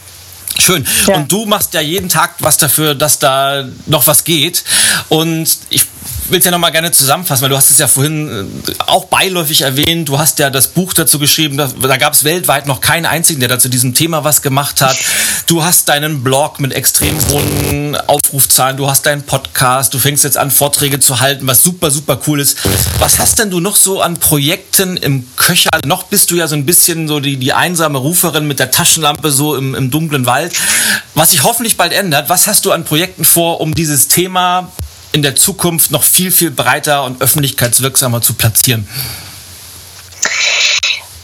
[0.62, 0.86] Schön.
[1.08, 1.16] Ja.
[1.16, 4.64] Und du machst ja jeden Tag was dafür, dass da noch was geht.
[5.10, 5.86] Und ich
[6.32, 9.62] will es ja nochmal gerne zusammenfassen, weil du hast es ja vorhin äh, auch beiläufig
[9.62, 10.08] erwähnt.
[10.08, 13.40] Du hast ja das Buch dazu geschrieben, da, da gab es weltweit noch keinen einzigen,
[13.40, 14.98] der da zu diesem Thema was gemacht hat.
[15.48, 20.38] Du hast deinen Blog mit extrem hohen Aufrufzahlen, du hast deinen Podcast, du fängst jetzt
[20.38, 22.58] an, Vorträge zu halten, was super, super cool ist.
[23.00, 25.70] Was hast denn du noch so an Projekten im Köcher?
[25.86, 29.32] Noch bist du ja so ein bisschen so die, die einsame Ruferin mit der Taschenlampe
[29.32, 30.54] so im, im dunklen Wald,
[31.14, 32.30] was sich hoffentlich bald ändert.
[32.30, 34.72] Was hast du an Projekten vor, um dieses Thema
[35.12, 38.88] in der Zukunft noch viel, viel breiter und öffentlichkeitswirksamer zu platzieren?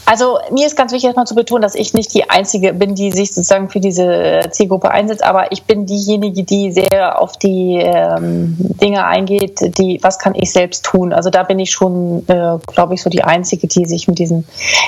[0.08, 3.12] Also mir ist ganz wichtig erstmal zu betonen, dass ich nicht die Einzige bin, die
[3.12, 8.56] sich sozusagen für diese Zielgruppe einsetzt, aber ich bin diejenige, die sehr auf die ähm,
[8.58, 11.12] Dinge eingeht, die, was kann ich selbst tun.
[11.12, 14.46] Also da bin ich schon, äh, glaube ich, so die Einzige, die sich mit diesem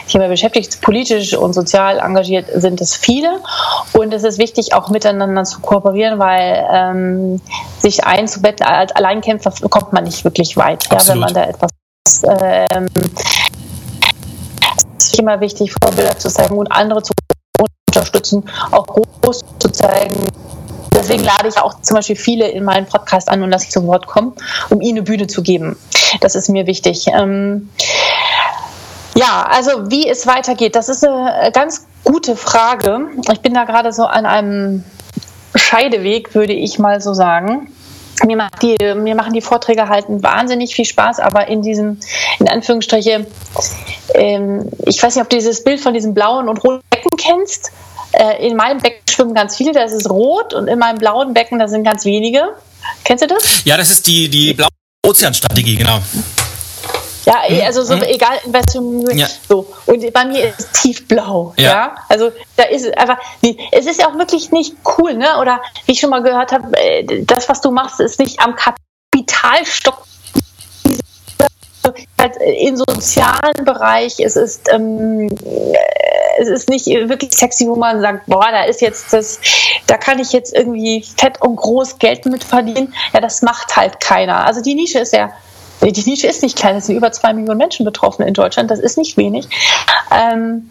[0.08, 0.80] Thema beschäftigt.
[0.80, 3.40] Politisch und sozial engagiert sind es viele
[3.92, 7.42] und es ist wichtig, auch miteinander zu kooperieren, weil ähm,
[7.78, 11.70] sich einzubetten als Alleinkämpfer kommt man nicht wirklich weit, ja, wenn man da etwas
[12.24, 12.86] ähm,
[15.06, 17.12] ist immer wichtig, Vorbilder zu zeigen und andere zu
[17.88, 20.26] unterstützen, auch groß zu zeigen.
[20.94, 23.86] Deswegen lade ich auch zum Beispiel viele in meinen Podcast an und dass sie zu
[23.86, 24.32] Wort kommen,
[24.70, 25.76] um ihnen eine Bühne zu geben.
[26.20, 27.06] Das ist mir wichtig.
[27.08, 27.70] Ähm
[29.14, 33.08] ja, also wie es weitergeht, das ist eine ganz gute Frage.
[33.30, 34.84] Ich bin da gerade so an einem
[35.54, 37.72] Scheideweg, würde ich mal so sagen
[38.24, 41.98] mir, macht die, mir machen die Vorträge halten wahnsinnig viel Spaß, aber in diesem,
[42.38, 43.26] in Anführungsstriche,
[44.14, 47.72] ähm, ich weiß nicht, ob du dieses Bild von diesem blauen und roten Becken kennst.
[48.12, 51.32] Äh, in meinem Becken schwimmen ganz viele, da ist es rot und in meinem blauen
[51.32, 52.42] Becken, da sind ganz wenige.
[53.04, 53.64] Kennst du das?
[53.64, 54.70] Ja, das ist die, die blaue
[55.06, 56.00] Ozeanstrategie, genau.
[57.26, 57.60] Ja, hm?
[57.66, 58.02] also so, hm?
[58.02, 59.26] egal in welchem ja.
[59.48, 59.66] so.
[59.86, 61.54] Und bei mir ist es tiefblau.
[61.56, 61.70] Ja.
[61.70, 61.94] ja.
[62.08, 63.18] Also da ist einfach,
[63.72, 65.38] es ist ja auch wirklich nicht cool, ne?
[65.38, 68.54] Oder wie ich schon mal gehört habe, äh, das, was du machst, ist nicht am
[68.56, 70.04] Kapitalstock
[72.18, 75.30] halt im sozialen Bereich, es ist, ähm,
[76.38, 79.40] es ist nicht wirklich sexy, wo man sagt, boah, da ist jetzt das,
[79.86, 82.94] da kann ich jetzt irgendwie fett und groß Geld mit verdienen.
[83.12, 84.46] Ja, das macht halt keiner.
[84.46, 85.32] Also die Nische ist ja
[85.80, 88.78] die Nische ist nicht klein, es sind über zwei Millionen Menschen betroffen in Deutschland, das
[88.78, 89.48] ist nicht wenig.
[90.10, 90.70] Ähm,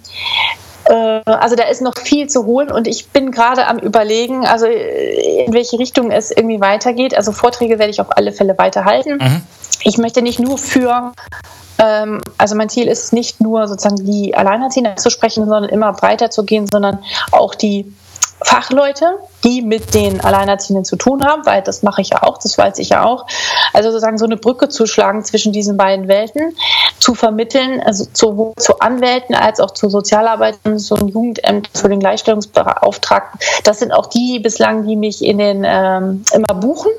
[0.86, 4.66] äh, also da ist noch viel zu holen und ich bin gerade am Überlegen, also
[4.66, 7.16] äh, in welche Richtung es irgendwie weitergeht.
[7.16, 9.18] Also Vorträge werde ich auf alle Fälle weiterhalten.
[9.18, 9.42] Mhm.
[9.84, 11.14] Ich möchte nicht nur für
[11.78, 16.30] ähm, also mein Ziel ist nicht nur sozusagen die Alleinerziehenden zu sprechen, sondern immer breiter
[16.30, 17.00] zu gehen, sondern
[17.32, 17.94] auch die
[18.42, 22.58] Fachleute, die mit den Alleinerziehenden zu tun haben, weil das mache ich ja auch, das
[22.58, 23.26] weiß ich ja auch.
[23.74, 26.56] Also sozusagen so eine Brücke zu schlagen zwischen diesen beiden Welten,
[27.00, 32.00] zu vermitteln, also sowohl zu Anwälten als auch zu Sozialarbeitern, so ein Jugendamt für den
[32.00, 33.40] Gleichstellungsbeauftragten.
[33.64, 36.92] Das sind auch die bislang, die mich in den ähm, immer buchen.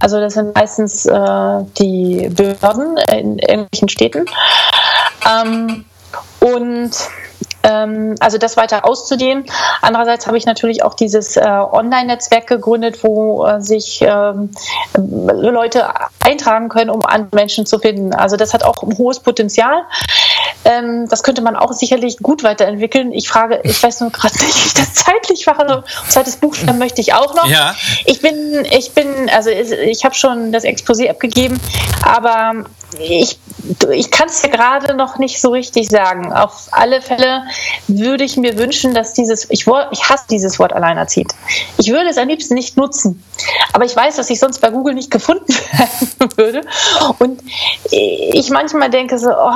[0.00, 4.26] Also das sind meistens äh, die Behörden in irgendwelchen Städten.
[5.26, 5.84] Ähm,
[6.40, 6.90] und
[7.66, 9.44] ähm, also das weiter auszudehnen.
[9.82, 14.50] Andererseits habe ich natürlich auch dieses äh, Online-Netzwerk gegründet, wo äh, sich ähm,
[14.96, 15.88] Leute
[16.20, 18.14] eintragen können, um andere Menschen zu finden.
[18.14, 19.82] Also das hat auch ein hohes Potenzial.
[20.64, 23.12] Ähm, das könnte man auch sicherlich gut weiterentwickeln.
[23.12, 25.66] Ich frage, ich weiß nur gerade nicht, wie ich das zeitlich mache.
[25.66, 27.46] Also, zweites Buch möchte ich auch noch.
[27.46, 27.74] Ja.
[28.04, 31.60] Ich bin, ich bin, also ich habe schon das Exposé abgegeben,
[32.02, 32.64] aber
[32.98, 33.38] ich,
[33.90, 36.32] ich kann es ja gerade noch nicht so richtig sagen.
[36.32, 37.44] Auf alle Fälle
[37.88, 41.34] würde ich mir wünschen, dass dieses, ich, ich hasse dieses Wort alleinerziehend.
[41.78, 43.22] Ich würde es am liebsten nicht nutzen.
[43.72, 46.60] Aber ich weiß, dass ich sonst bei Google nicht gefunden werden würde.
[47.18, 47.42] Und
[47.90, 49.50] ich manchmal denke so, oh,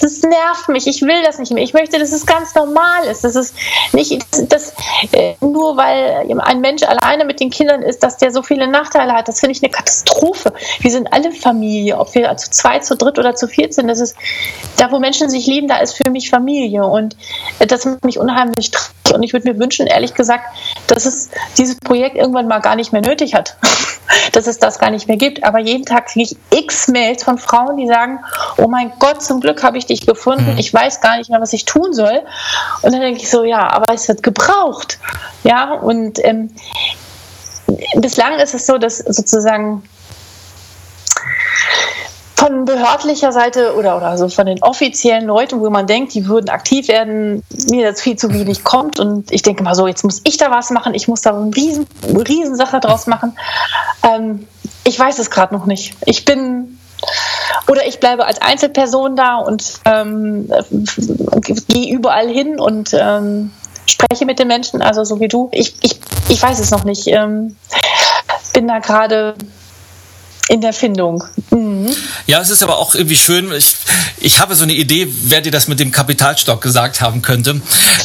[0.00, 1.62] das nervt mich, ich will das nicht mehr.
[1.62, 3.24] Ich möchte, dass es ganz normal ist.
[3.24, 3.54] Das ist
[3.92, 4.74] nicht, dass, dass
[5.12, 9.12] äh, nur weil ein Mensch alleine mit den Kindern ist, dass der so viele Nachteile
[9.12, 9.28] hat.
[9.28, 10.52] Das finde ich eine Katastrophe.
[10.80, 13.88] Wir sind alle Familie, ob wir zu zweit, zu dritt oder zu viert sind.
[13.88, 14.16] Das ist,
[14.76, 16.84] da wo Menschen sich lieben, da ist für mich Familie.
[16.84, 17.16] Und
[17.58, 18.90] das macht mich unheimlich traurig.
[19.12, 20.44] Und ich würde mir wünschen, ehrlich gesagt,
[20.86, 23.56] dass es dieses Projekt irgendwann mal gar nicht mehr nötig hat.
[24.32, 25.44] dass es das gar nicht mehr gibt.
[25.44, 28.20] Aber jeden Tag kriege ich x Mails von Frauen, die sagen,
[28.56, 30.52] oh mein Gott, zum Glück habe ich dich gefunden.
[30.52, 30.58] Mhm.
[30.58, 32.22] Ich weiß gar nicht mehr, was ich tun soll.
[32.82, 34.98] Und dann denke ich so, ja, aber es wird gebraucht.
[35.44, 36.50] Ja, und ähm,
[37.96, 39.82] bislang ist es so, dass sozusagen
[42.40, 46.48] von behördlicher Seite oder, oder so von den offiziellen Leuten, wo man denkt, die würden
[46.48, 48.98] aktiv werden, mir das viel zu wenig kommt.
[48.98, 51.54] Und ich denke mal so, jetzt muss ich da was machen, ich muss da eine
[51.54, 53.36] riesen, Riesensache draus machen.
[54.02, 54.46] Ähm,
[54.84, 55.94] ich weiß es gerade noch nicht.
[56.06, 56.78] Ich bin
[57.68, 60.50] oder ich bleibe als Einzelperson da und ähm,
[61.68, 63.52] gehe überall hin und ähm,
[63.86, 65.48] spreche mit den Menschen, also so wie du.
[65.52, 67.06] Ich, ich, ich weiß es noch nicht.
[67.08, 67.56] Ähm,
[68.52, 69.34] bin da gerade
[70.50, 71.22] in der Findung.
[71.50, 71.94] Mhm.
[72.26, 73.52] Ja, es ist aber auch irgendwie schön.
[73.52, 73.76] Ich,
[74.18, 77.60] ich habe so eine Idee, wer dir das mit dem Kapitalstock gesagt haben könnte.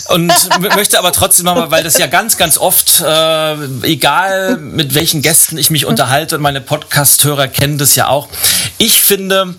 [0.09, 0.31] Und
[0.75, 5.57] möchte aber trotzdem mal, weil das ja ganz, ganz oft, äh, egal mit welchen Gästen
[5.57, 8.29] ich mich unterhalte und meine Podcast-Hörer kennen das ja auch.
[8.77, 9.55] Ich finde,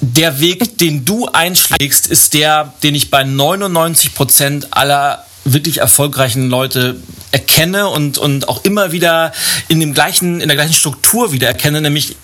[0.00, 6.48] der Weg, den du einschlägst, ist der, den ich bei 99 Prozent aller wirklich erfolgreichen
[6.48, 6.96] Leute
[7.32, 9.32] erkenne und, und auch immer wieder
[9.68, 12.16] in dem gleichen, in der gleichen Struktur wieder erkenne, nämlich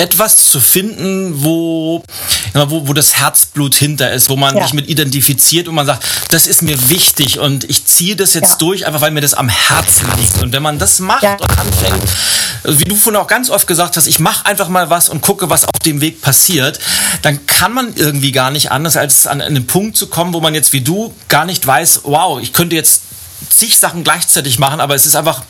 [0.00, 2.02] etwas zu finden, wo,
[2.54, 4.62] wo, wo das Herzblut hinter ist, wo man ja.
[4.62, 8.52] sich mit identifiziert und man sagt, das ist mir wichtig und ich ziehe das jetzt
[8.52, 8.56] ja.
[8.58, 10.42] durch, einfach weil mir das am Herzen liegt.
[10.42, 12.02] Und wenn man das macht und anfängt,
[12.64, 15.50] wie du vorhin auch ganz oft gesagt hast, ich mache einfach mal was und gucke,
[15.50, 16.78] was auf dem Weg passiert,
[17.20, 20.54] dann kann man irgendwie gar nicht anders, als an einen Punkt zu kommen, wo man
[20.54, 23.02] jetzt wie du gar nicht weiß, wow, ich könnte jetzt
[23.50, 25.42] zig Sachen gleichzeitig machen, aber es ist einfach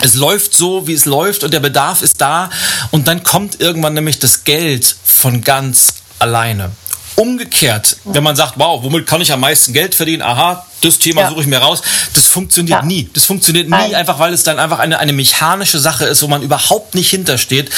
[0.00, 2.50] es läuft so, wie es läuft und der Bedarf ist da
[2.90, 6.70] und dann kommt irgendwann nämlich das Geld von ganz alleine.
[7.16, 10.20] Umgekehrt, wenn man sagt, wow, womit kann ich am meisten Geld verdienen?
[10.20, 11.28] Aha, das Thema ja.
[11.28, 11.80] suche ich mir raus.
[12.12, 12.84] Das funktioniert ja.
[12.84, 13.08] nie.
[13.12, 13.90] Das funktioniert Nein.
[13.90, 17.08] nie, einfach weil es dann einfach eine, eine mechanische Sache ist, wo man überhaupt nicht
[17.10, 17.70] hintersteht.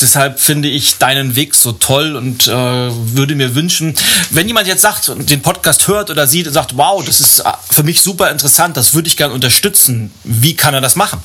[0.00, 3.96] Deshalb finde ich deinen Weg so toll und äh, würde mir wünschen,
[4.30, 7.42] wenn jemand jetzt sagt und den Podcast hört oder sieht und sagt, wow, das ist
[7.68, 10.12] für mich super interessant, das würde ich gerne unterstützen.
[10.22, 11.20] Wie kann er das machen?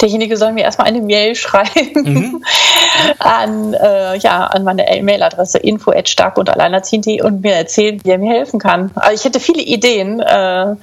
[0.00, 2.44] Derjenige soll mir erstmal eine Mail schreiben mhm.
[3.18, 8.18] an, äh, ja, an meine E-Mail-Adresse info stark und alleinerziehend.de und mir erzählen, wie er
[8.18, 8.90] mir helfen kann.
[8.94, 10.74] Also ich hätte viele Ideen, äh,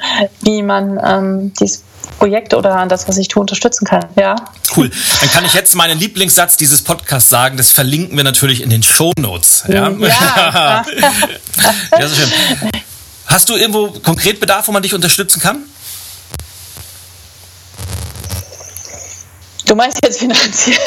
[0.41, 1.84] wie man ähm, dieses
[2.20, 4.06] Projekt oder das, was ich tue, unterstützen kann.
[4.16, 4.36] Ja.
[4.76, 4.89] Cool.
[5.22, 7.58] Dann kann ich jetzt meinen Lieblingssatz dieses Podcasts sagen.
[7.58, 9.64] Das verlinken wir natürlich in den Show Notes.
[9.68, 9.89] Ja.
[9.89, 10.86] ja.
[12.00, 12.32] ja, so schön.
[13.26, 15.64] Hast du irgendwo konkret Bedarf, wo man dich unterstützen kann?
[19.68, 20.78] Du meinst jetzt finanziell?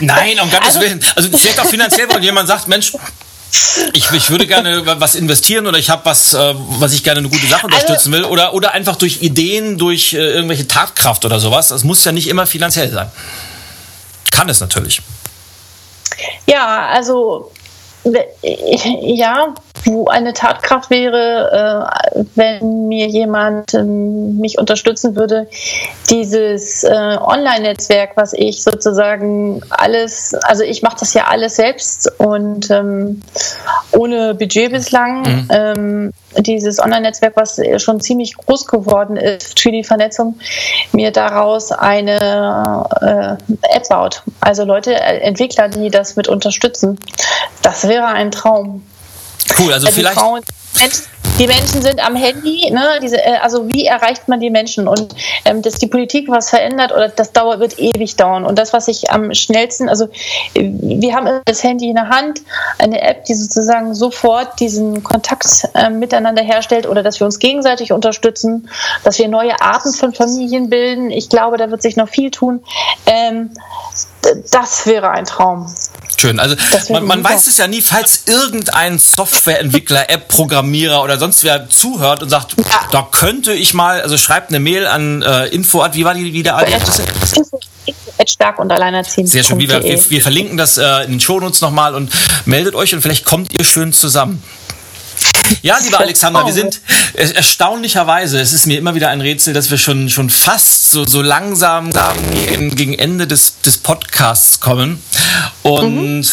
[0.00, 1.00] Nein, um Gottes also, Willen.
[1.14, 2.92] Also vielleicht auch finanziell, weil jemand sagt, Mensch,
[3.92, 7.28] ich, ich würde gerne was investieren oder ich habe was, äh, was ich gerne eine
[7.28, 11.38] gute Sache also unterstützen will oder, oder einfach durch Ideen, durch äh, irgendwelche Tatkraft oder
[11.38, 11.68] sowas.
[11.68, 13.10] Das muss ja nicht immer finanziell sein.
[14.32, 15.00] Kann es natürlich.
[16.46, 17.52] Ja, also
[18.42, 19.54] ja,
[19.84, 25.48] wo eine Tatkraft wäre, äh, wenn mir jemand ähm, mich unterstützen würde,
[26.10, 32.70] dieses äh, Online-Netzwerk, was ich sozusagen alles, also ich mache das ja alles selbst und
[32.70, 33.22] ähm,
[33.92, 35.22] ohne Budget bislang.
[35.22, 35.48] Mhm.
[35.50, 40.38] Ähm, dieses Online-Netzwerk, was schon ziemlich groß geworden ist für die Vernetzung,
[40.92, 44.22] mir daraus eine äh, App baut.
[44.40, 46.98] Also Leute, Entwickler, die das mit unterstützen.
[47.62, 48.82] Das wäre ein Traum.
[49.58, 50.18] Cool, also, also vielleicht.
[50.18, 50.42] Frauen,
[51.38, 53.00] die Menschen sind am Handy, ne?
[53.02, 54.86] Diese, äh, also wie erreicht man die Menschen?
[54.86, 58.44] Und ähm, dass die Politik was verändert oder das dauert, wird ewig dauern.
[58.44, 60.08] Und das, was ich am schnellsten, also
[60.54, 62.42] wir haben das Handy in der Hand,
[62.78, 67.90] eine App, die sozusagen sofort diesen Kontakt äh, miteinander herstellt oder dass wir uns gegenseitig
[67.90, 68.70] unterstützen,
[69.02, 71.10] dass wir neue Arten von Familien bilden.
[71.10, 72.62] Ich glaube, da wird sich noch viel tun.
[73.06, 73.50] Ähm,
[74.52, 75.66] das wäre ein Traum.
[76.16, 76.40] Schön.
[76.40, 76.56] Also
[76.90, 82.28] man, man weiß es ja nie, falls irgendein Softwareentwickler, App-Programmierer oder sonst wer zuhört und
[82.28, 82.64] sagt, ja.
[82.90, 86.64] da könnte ich mal, also schreibt eine Mail an äh, info, wie war die wieder?
[88.26, 89.28] Stark und alleinerziehend.
[89.28, 89.58] Sehr schön.
[89.58, 92.10] Wir, wir, wir verlinken das äh, in den Shownotes nochmal und
[92.46, 94.42] meldet euch und vielleicht kommt ihr schön zusammen.
[95.62, 96.80] Ja, lieber Alexander, wir sind
[97.14, 101.22] erstaunlicherweise, es ist mir immer wieder ein Rätsel, dass wir schon, schon fast so, so
[101.22, 101.90] langsam
[102.32, 105.02] gegen, gegen Ende des, des Podcasts kommen.
[105.62, 106.26] Und mhm.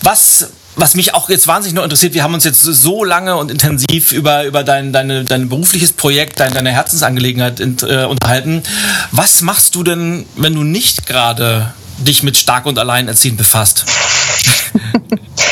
[0.00, 3.50] was, was mich auch jetzt wahnsinnig noch interessiert, wir haben uns jetzt so lange und
[3.50, 8.62] intensiv über, über dein, deine, dein berufliches Projekt, dein, deine Herzensangelegenheit äh, unterhalten.
[9.10, 13.84] Was machst du denn, wenn du nicht gerade dich mit stark und alleinerziehend befasst?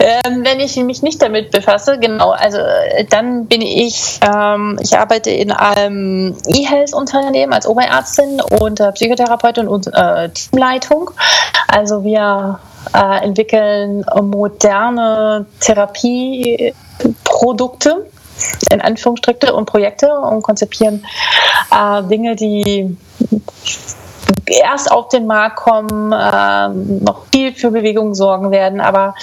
[0.00, 4.96] Ähm, wenn ich mich nicht damit befasse, genau, also äh, dann bin ich, ähm, ich
[4.96, 11.10] arbeite in einem E-Health-Unternehmen als Oberärztin und äh, Psychotherapeutin und äh, Teamleitung.
[11.66, 12.60] Also wir
[12.94, 18.06] äh, entwickeln moderne Therapieprodukte
[18.70, 21.04] in Anführungsstriche und Projekte und konzipieren
[21.72, 22.96] äh, Dinge, die
[24.46, 26.68] erst auf den Markt kommen, äh,
[27.04, 28.80] noch viel für Bewegung sorgen werden.
[28.80, 29.14] Aber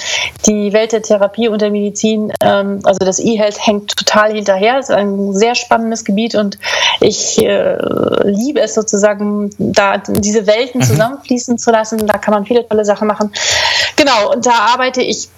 [0.45, 4.77] die Welt der Therapie und der Medizin, ähm, also das E-Health hängt total hinterher.
[4.79, 6.57] Es ist ein sehr spannendes Gebiet und
[7.01, 7.77] ich äh,
[8.23, 10.85] liebe es sozusagen, da diese Welten mhm.
[10.85, 12.05] zusammenfließen zu lassen.
[12.07, 13.31] Da kann man viele tolle Sachen machen.
[13.95, 15.29] Genau, und da arbeite ich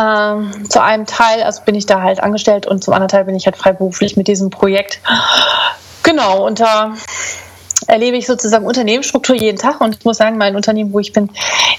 [0.00, 3.34] ähm, zu einem Teil, also bin ich da halt angestellt und zum anderen Teil bin
[3.34, 5.00] ich halt freiberuflich mit diesem Projekt.
[6.04, 6.94] Genau, da
[7.88, 11.30] erlebe ich sozusagen Unternehmensstruktur jeden Tag und ich muss sagen, mein Unternehmen, wo ich bin,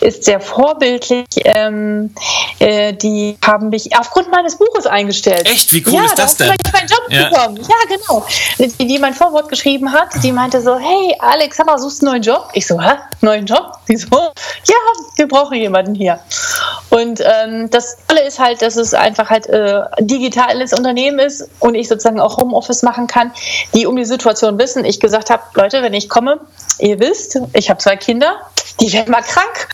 [0.05, 1.25] ist sehr vorbildlich.
[1.43, 2.13] Ähm,
[2.59, 5.47] äh, die haben mich aufgrund meines Buches eingestellt.
[5.49, 5.73] Echt?
[5.73, 6.53] Wie cool ja, ist das denn?
[6.65, 7.29] Ich meinen Job ja.
[7.29, 7.57] bekommen.
[7.57, 8.25] Ja, genau.
[8.59, 12.21] Die, die mein Vorwort geschrieben hat, die meinte so, hey Alex, mal, suchst du einen
[12.21, 12.49] neuen Job?
[12.53, 12.93] Ich so, hä?
[13.21, 13.73] Neuen Job?
[13.87, 14.07] Wieso?
[14.65, 14.75] Ja,
[15.15, 16.19] wir brauchen jemanden hier.
[16.89, 21.75] Und ähm, das Tolle ist halt, dass es einfach halt äh, digitales Unternehmen ist und
[21.75, 23.31] ich sozusagen auch Homeoffice machen kann,
[23.73, 24.85] die um die Situation wissen.
[24.85, 26.39] Ich gesagt habe, Leute, wenn ich komme,
[26.79, 28.37] ihr wisst, ich habe zwei Kinder,
[28.79, 29.67] die werden mal krank.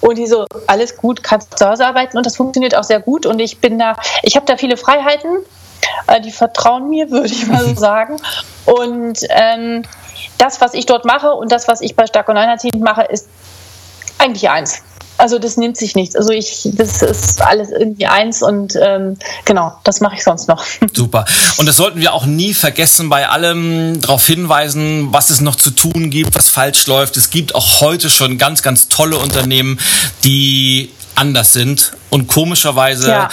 [0.00, 3.26] Und die so, alles gut, kannst zu Hause arbeiten und das funktioniert auch sehr gut.
[3.26, 5.38] Und ich bin da, ich habe da viele Freiheiten,
[6.06, 8.16] äh, die vertrauen mir, würde ich mal so sagen.
[8.64, 9.84] Und ähm,
[10.38, 13.28] das, was ich dort mache und das, was ich bei Stark und Alleinerziehend mache, ist
[14.18, 14.82] eigentlich eins.
[15.18, 16.16] Also das nimmt sich nichts.
[16.16, 20.64] Also ich, das ist alles irgendwie eins und ähm, genau, das mache ich sonst noch.
[20.94, 21.24] Super.
[21.58, 25.70] Und das sollten wir auch nie vergessen, bei allem darauf hinweisen, was es noch zu
[25.70, 27.16] tun gibt, was falsch läuft.
[27.16, 29.78] Es gibt auch heute schon ganz, ganz tolle Unternehmen,
[30.24, 33.28] die anders sind und komischerweise ja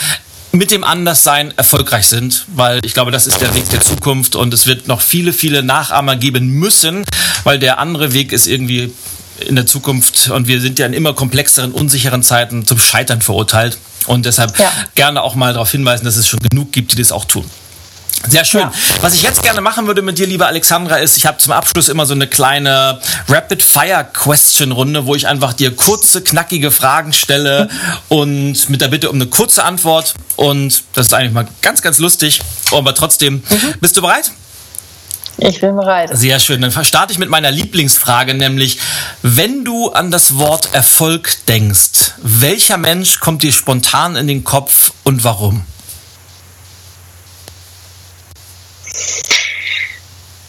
[0.55, 4.53] mit dem Anderssein erfolgreich sind, weil ich glaube, das ist der Weg der Zukunft und
[4.53, 7.03] es wird noch viele, viele Nachahmer geben müssen,
[7.43, 8.93] weil der andere Weg ist irgendwie
[9.39, 13.77] in der Zukunft und wir sind ja in immer komplexeren, unsicheren Zeiten zum Scheitern verurteilt
[14.07, 14.71] und deshalb ja.
[14.95, 17.45] gerne auch mal darauf hinweisen, dass es schon genug gibt, die das auch tun.
[18.27, 18.61] Sehr schön.
[18.61, 18.71] Ja.
[19.01, 21.89] Was ich jetzt gerne machen würde mit dir, liebe Alexandra, ist, ich habe zum Abschluss
[21.89, 27.69] immer so eine kleine Rapid-Fire-Question-Runde, wo ich einfach dir kurze, knackige Fragen stelle
[28.07, 30.15] und mit der Bitte um eine kurze Antwort.
[30.37, 32.41] Und das ist eigentlich mal ganz, ganz lustig.
[32.71, 33.73] Aber trotzdem, mhm.
[33.79, 34.31] bist du bereit?
[35.37, 36.09] Ich bin bereit.
[36.13, 36.61] Sehr schön.
[36.61, 38.79] Dann starte ich mit meiner Lieblingsfrage, nämlich,
[39.21, 44.91] wenn du an das Wort Erfolg denkst, welcher Mensch kommt dir spontan in den Kopf
[45.03, 45.65] und warum?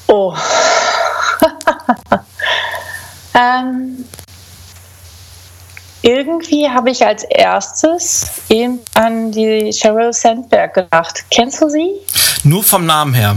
[0.07, 0.37] Oh.
[3.35, 4.05] ähm,
[6.03, 11.25] irgendwie habe ich als erstes eben an die Sheryl Sandberg gedacht.
[11.33, 11.91] Kennst du sie?
[12.45, 13.37] Nur vom Namen her.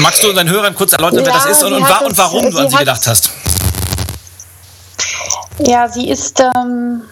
[0.00, 2.58] Magst du unseren Hörern kurz erläutern, ja, wer das ist und, und, und warum du
[2.58, 3.30] an sie gedacht hast?
[5.58, 6.40] Ja, sie ist.
[6.40, 7.02] Ähm,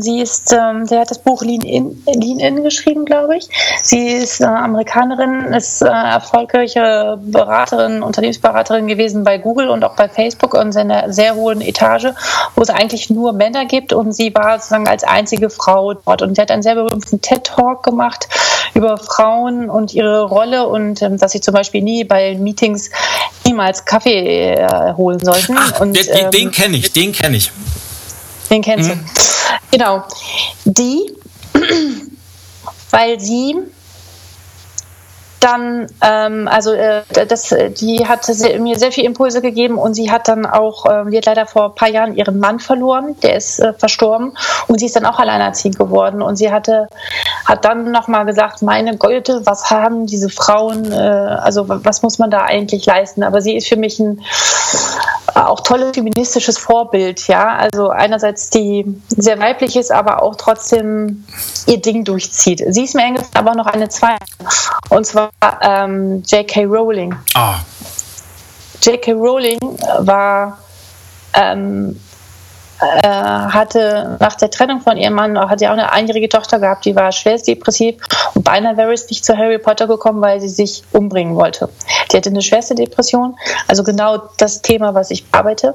[0.00, 3.48] Sie ist, ähm, sie hat das Buch Lean In, Lean In geschrieben, glaube ich.
[3.82, 10.08] Sie ist äh, Amerikanerin, ist äh, erfolgreiche Beraterin, Unternehmensberaterin gewesen bei Google und auch bei
[10.08, 12.08] Facebook und in einer sehr hohen Etage,
[12.56, 16.34] wo es eigentlich nur Männer gibt und sie war sozusagen als einzige Frau dort und
[16.34, 18.28] sie hat einen sehr berühmten TED-Talk gemacht
[18.78, 22.90] über Frauen und ihre Rolle und ähm, dass sie zum Beispiel nie bei Meetings
[23.44, 25.56] niemals Kaffee äh, holen sollten.
[25.58, 27.50] Ach, und, den, ähm, den kenne ich, den kenne ich.
[28.50, 28.94] Den kennst mhm.
[28.94, 29.76] du.
[29.76, 30.04] Genau.
[30.64, 31.12] Die,
[32.90, 33.56] weil sie
[35.40, 40.10] dann, ähm, also äh, das, die hat sehr, mir sehr viele Impulse gegeben und sie
[40.10, 43.36] hat dann auch, äh, die hat leider vor ein paar Jahren ihren Mann verloren, der
[43.36, 46.88] ist äh, verstorben und sie ist dann auch alleinerziehend geworden und sie hatte,
[47.48, 52.30] hat dann nochmal gesagt, meine Güte, was haben diese Frauen, äh, also was muss man
[52.30, 53.22] da eigentlich leisten?
[53.22, 54.20] Aber sie ist für mich ein
[55.34, 57.56] auch tolles feministisches Vorbild, ja.
[57.56, 61.24] Also einerseits die sehr weiblich ist, aber auch trotzdem
[61.66, 62.62] ihr Ding durchzieht.
[62.68, 64.24] Sie ist mir eingefallen, aber noch eine zweite.
[64.90, 65.30] Und zwar
[65.62, 66.64] ähm, J.K.
[66.64, 67.14] Rowling.
[67.34, 67.60] Ah.
[68.82, 69.12] J.K.
[69.12, 69.58] Rowling
[70.00, 70.58] war
[71.32, 71.98] ähm,
[72.80, 76.84] äh, hatte nach der Trennung von ihrem Mann, hat ja auch eine einjährige Tochter gehabt,
[76.84, 77.96] die war schwerst depressiv
[78.34, 81.68] und beinahe wäre es nicht zu Harry Potter gekommen, weil sie sich umbringen wollte.
[82.10, 85.74] Die hatte eine schwerste Depression, also genau das Thema, was ich bearbeite.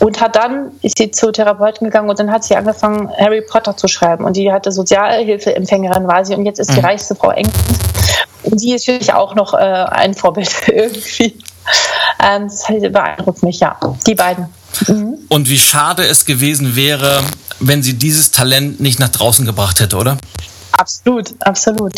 [0.00, 3.76] Und hat dann, ist sie zu Therapeuten gegangen und dann hat sie angefangen, Harry Potter
[3.76, 4.24] zu schreiben.
[4.24, 6.74] Und die hatte Sozialhilfeempfängerin war sie und jetzt ist mhm.
[6.74, 7.78] die reichste Frau Englands.
[8.42, 11.38] Und sie ist wirklich auch noch äh, ein Vorbild irgendwie.
[12.20, 13.78] Ähm, das beeindruckt mich, ja.
[14.06, 14.48] Die beiden.
[14.88, 15.11] Mhm.
[15.32, 17.24] Und wie schade es gewesen wäre,
[17.58, 20.18] wenn sie dieses Talent nicht nach draußen gebracht hätte, oder?
[20.72, 21.92] Absolut, absolut.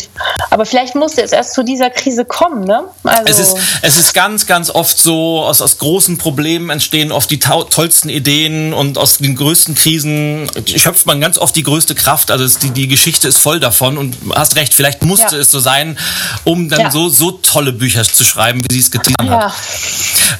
[0.49, 2.83] Aber vielleicht musste es erst zu dieser Krise kommen, ne?
[3.03, 7.31] Also es, ist, es ist ganz, ganz oft so, aus, aus großen Problemen entstehen oft
[7.31, 12.31] die tollsten Ideen und aus den größten Krisen schöpft man ganz oft die größte Kraft.
[12.31, 15.41] Also es, die, die Geschichte ist voll davon und hast recht, vielleicht musste ja.
[15.41, 15.97] es so sein,
[16.43, 16.91] um dann ja.
[16.91, 19.45] so, so tolle Bücher zu schreiben, wie sie es getan ja.
[19.45, 19.53] hat.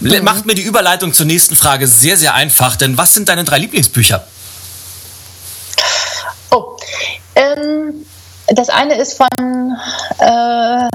[0.02, 0.24] Mhm.
[0.24, 3.60] Macht mir die Überleitung zur nächsten Frage sehr, sehr einfach, denn was sind deine drei
[3.60, 4.28] Lieblingsbücher?
[6.52, 6.78] Oh,
[7.36, 8.06] ähm,
[8.48, 9.78] das eine ist von
[10.20, 10.90] äh,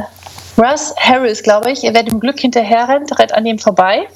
[0.61, 1.83] Russ Harris, glaube ich.
[1.83, 4.09] Wer dem Glück hinterher rennt, rennt an dem vorbei.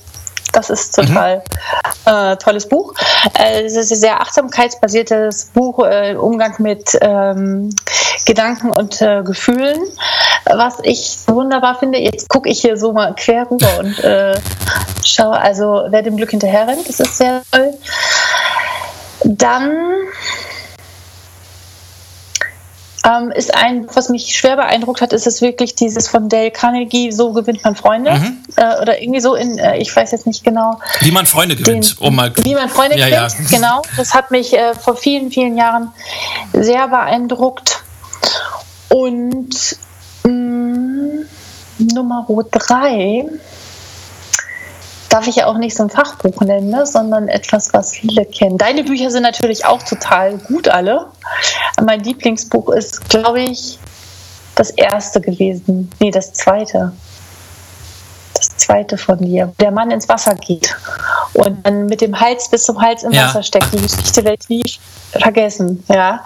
[0.52, 1.42] Das ist total
[2.06, 2.12] mhm.
[2.12, 2.94] äh, tolles Buch.
[3.36, 7.70] Äh, es ist ein sehr achtsamkeitsbasiertes Buch, äh, Umgang mit ähm,
[8.24, 9.80] Gedanken und äh, Gefühlen.
[10.44, 14.38] Was ich wunderbar finde, jetzt gucke ich hier so mal quer rüber und äh,
[15.04, 17.74] schaue, also wer dem Glück hinterher rennt, das ist sehr toll.
[19.24, 19.72] Dann
[23.04, 27.12] ähm, ist ein, was mich schwer beeindruckt hat, ist es wirklich dieses von Dale Carnegie,
[27.12, 28.12] so gewinnt man Freunde.
[28.14, 28.38] Mhm.
[28.56, 30.80] Äh, oder irgendwie so in, äh, ich weiß jetzt nicht genau.
[31.00, 32.32] Wie man Freunde gewinnt, den, um mal.
[32.36, 33.58] Wie man Freunde ja, gewinnt, ja.
[33.58, 33.82] genau.
[33.96, 35.92] Das hat mich äh, vor vielen, vielen Jahren
[36.52, 37.82] sehr beeindruckt.
[38.88, 39.76] Und
[40.22, 41.26] mh, mm,
[41.92, 43.26] Nummer drei
[45.14, 48.58] darf ich ja auch nicht so ein Fachbuch nennen, ne, sondern etwas, was viele kennen.
[48.58, 51.06] Deine Bücher sind natürlich auch total gut alle.
[51.80, 53.78] Mein Lieblingsbuch ist, glaube ich,
[54.56, 55.88] das erste gewesen.
[56.00, 56.92] Nee, das zweite.
[58.34, 59.52] Das zweite von dir.
[59.60, 60.74] Der Mann ins Wasser geht
[61.34, 63.28] und dann mit dem Hals bis zum Hals im ja.
[63.28, 63.72] Wasser steckt.
[63.72, 64.64] Die Geschichte wird nie
[65.12, 65.84] vergessen.
[65.88, 66.24] Ja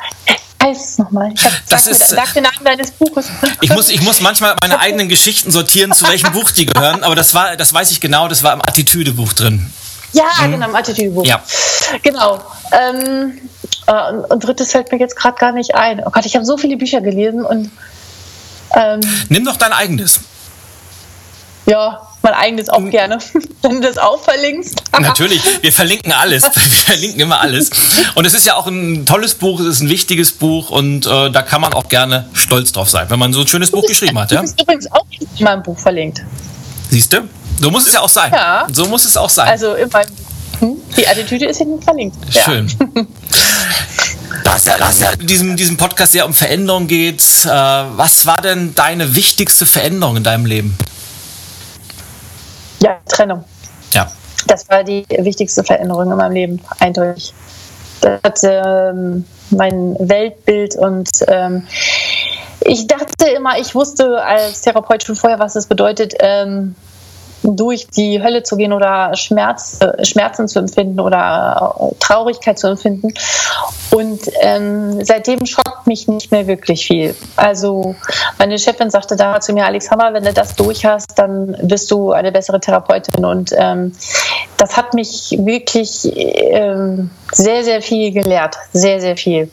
[0.63, 1.33] heißt es nochmal?
[1.69, 3.27] Das sag, ist, sag den Namen deines Buches.
[3.61, 7.15] Ich muss, ich muss manchmal meine eigenen Geschichten sortieren, zu welchem Buch die gehören, aber
[7.15, 9.73] das war, das weiß ich genau, das war im Attitüde-Buch drin.
[10.13, 10.53] Ja, mhm.
[10.53, 11.27] genau, im Attitüde-Buch.
[11.27, 11.43] Ja.
[12.03, 12.41] Genau.
[12.73, 13.39] Ähm,
[13.87, 16.03] äh, und drittes fällt mir jetzt gerade gar nicht ein.
[16.05, 17.71] Oh Gott, ich habe so viele Bücher gelesen und.
[18.75, 20.21] Ähm, Nimm doch dein eigenes.
[21.67, 23.19] Ja, mein eigenes auch gerne,
[23.63, 24.83] wenn du das auch verlinkst.
[24.99, 26.43] Natürlich, wir verlinken alles.
[26.59, 27.71] Wir verlinken immer alles.
[28.15, 31.31] Und es ist ja auch ein tolles Buch, es ist ein wichtiges Buch und äh,
[31.31, 34.19] da kann man auch gerne stolz drauf sein, wenn man so ein schönes Buch geschrieben
[34.19, 34.31] hat.
[34.31, 34.39] Ja?
[34.39, 36.23] Du bist übrigens auch in meinem Buch verlinkt.
[36.91, 37.29] Siehst du?
[37.61, 38.33] So muss es ja auch sein.
[38.33, 38.67] Ja.
[38.73, 39.49] So muss es auch sein.
[39.49, 40.09] Also in meinem,
[40.61, 40.77] hm?
[40.97, 42.17] die Attitüde ist hinten verlinkt.
[42.33, 42.43] Ja.
[42.43, 42.69] Schön.
[44.45, 47.23] dass ja in diesem, diesem Podcast ja um Veränderung geht.
[47.45, 50.77] Äh, was war denn deine wichtigste Veränderung in deinem Leben?
[52.81, 53.45] Ja, Trennung.
[53.93, 54.11] Ja.
[54.47, 57.35] Das war die wichtigste Veränderung in meinem Leben, eindeutig.
[58.01, 61.67] Das hat ähm, mein Weltbild und ähm,
[62.61, 66.75] ich dachte immer, ich wusste als Therapeut schon vorher, was es bedeutet, ähm,
[67.43, 72.69] durch die Hölle zu gehen oder Schmerz, äh, Schmerzen zu empfinden oder äh, Traurigkeit zu
[72.69, 73.15] empfinden.
[73.91, 77.15] Und ähm, seitdem schockt mich nicht mehr wirklich viel.
[77.37, 77.95] Also
[78.39, 82.13] meine Chefin sagte damals zu mir, Alexander, wenn du das durch hast, dann bist du
[82.13, 83.25] eine bessere Therapeutin.
[83.25, 83.93] Und ähm,
[84.57, 88.57] das hat mich wirklich ähm, sehr, sehr viel gelehrt.
[88.73, 89.51] Sehr, sehr viel.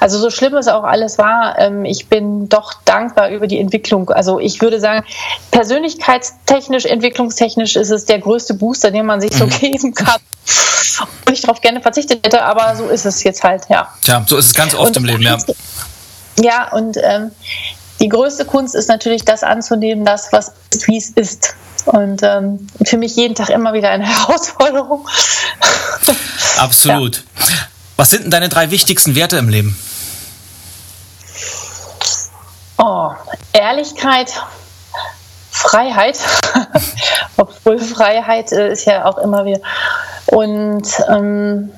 [0.00, 4.10] Also so schlimm es auch alles war, ähm, ich bin doch dankbar über die Entwicklung.
[4.10, 5.04] Also ich würde sagen,
[5.50, 9.50] persönlichkeitstechnisch, entwicklungstechnisch ist es der größte Booster, den man sich so mhm.
[9.50, 10.20] geben kann.
[11.26, 13.88] Und ich darauf gerne verzichtet hätte, aber so ist es jetzt halt, ja.
[14.04, 15.36] Ja, so ist es ganz oft und, im Leben, ja.
[16.38, 17.32] Ja, und ähm,
[18.00, 20.52] die größte Kunst ist natürlich das anzunehmen, das, was
[20.86, 21.54] wie es ist.
[21.86, 25.08] Und ähm, für mich jeden Tag immer wieder eine Herausforderung.
[26.58, 27.24] Absolut.
[27.38, 27.54] Ja.
[27.96, 29.76] Was sind denn deine drei wichtigsten Werte im Leben?
[32.78, 33.10] Oh,
[33.52, 34.30] Ehrlichkeit,
[35.50, 36.18] Freiheit,
[37.38, 39.60] obwohl Freiheit äh, ist ja auch immer wieder.
[40.26, 41.72] Und ähm,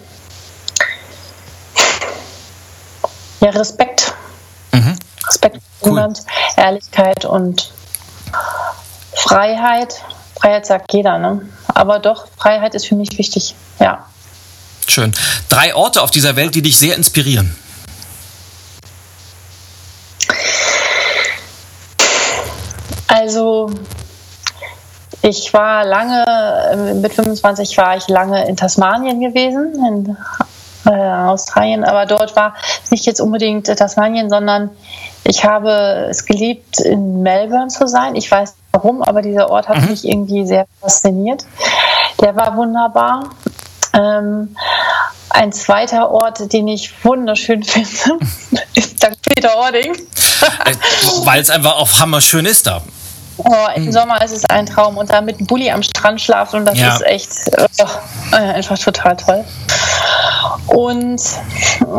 [3.40, 4.12] ja, Respekt.
[4.72, 4.98] Mhm.
[5.26, 6.12] Respekt cool.
[6.56, 7.70] Ehrlichkeit und
[9.28, 10.02] Freiheit.
[10.40, 11.42] Freiheit sagt jeder, ne?
[11.74, 14.06] Aber doch, Freiheit ist für mich wichtig, ja.
[14.86, 15.12] Schön.
[15.50, 17.54] Drei Orte auf dieser Welt, die dich sehr inspirieren.
[23.06, 23.70] Also
[25.20, 30.16] ich war lange, mit 25 war ich lange in Tasmanien gewesen, in
[30.90, 32.54] äh, Australien, aber dort war
[32.90, 34.70] nicht jetzt unbedingt Tasmanien, sondern
[35.24, 38.14] ich habe es geliebt, in Melbourne zu sein.
[38.14, 39.90] Ich weiß warum, aber dieser Ort hat mhm.
[39.90, 41.44] mich irgendwie sehr fasziniert.
[42.20, 43.30] Der war wunderbar.
[43.92, 44.56] Ähm,
[45.30, 48.18] ein zweiter Ort, den ich wunderschön finde,
[48.74, 49.22] ist St.
[49.22, 49.94] Peter-Ording.
[49.94, 50.74] Äh,
[51.24, 52.82] weil es einfach auch hammerschön ist da.
[53.38, 53.92] Oh, Im mhm.
[53.92, 56.78] Sommer ist es ein Traum und da mit einem Bulli am Strand schlafen und das
[56.78, 56.94] ja.
[56.94, 59.44] ist echt oh, einfach total toll.
[60.66, 61.22] Und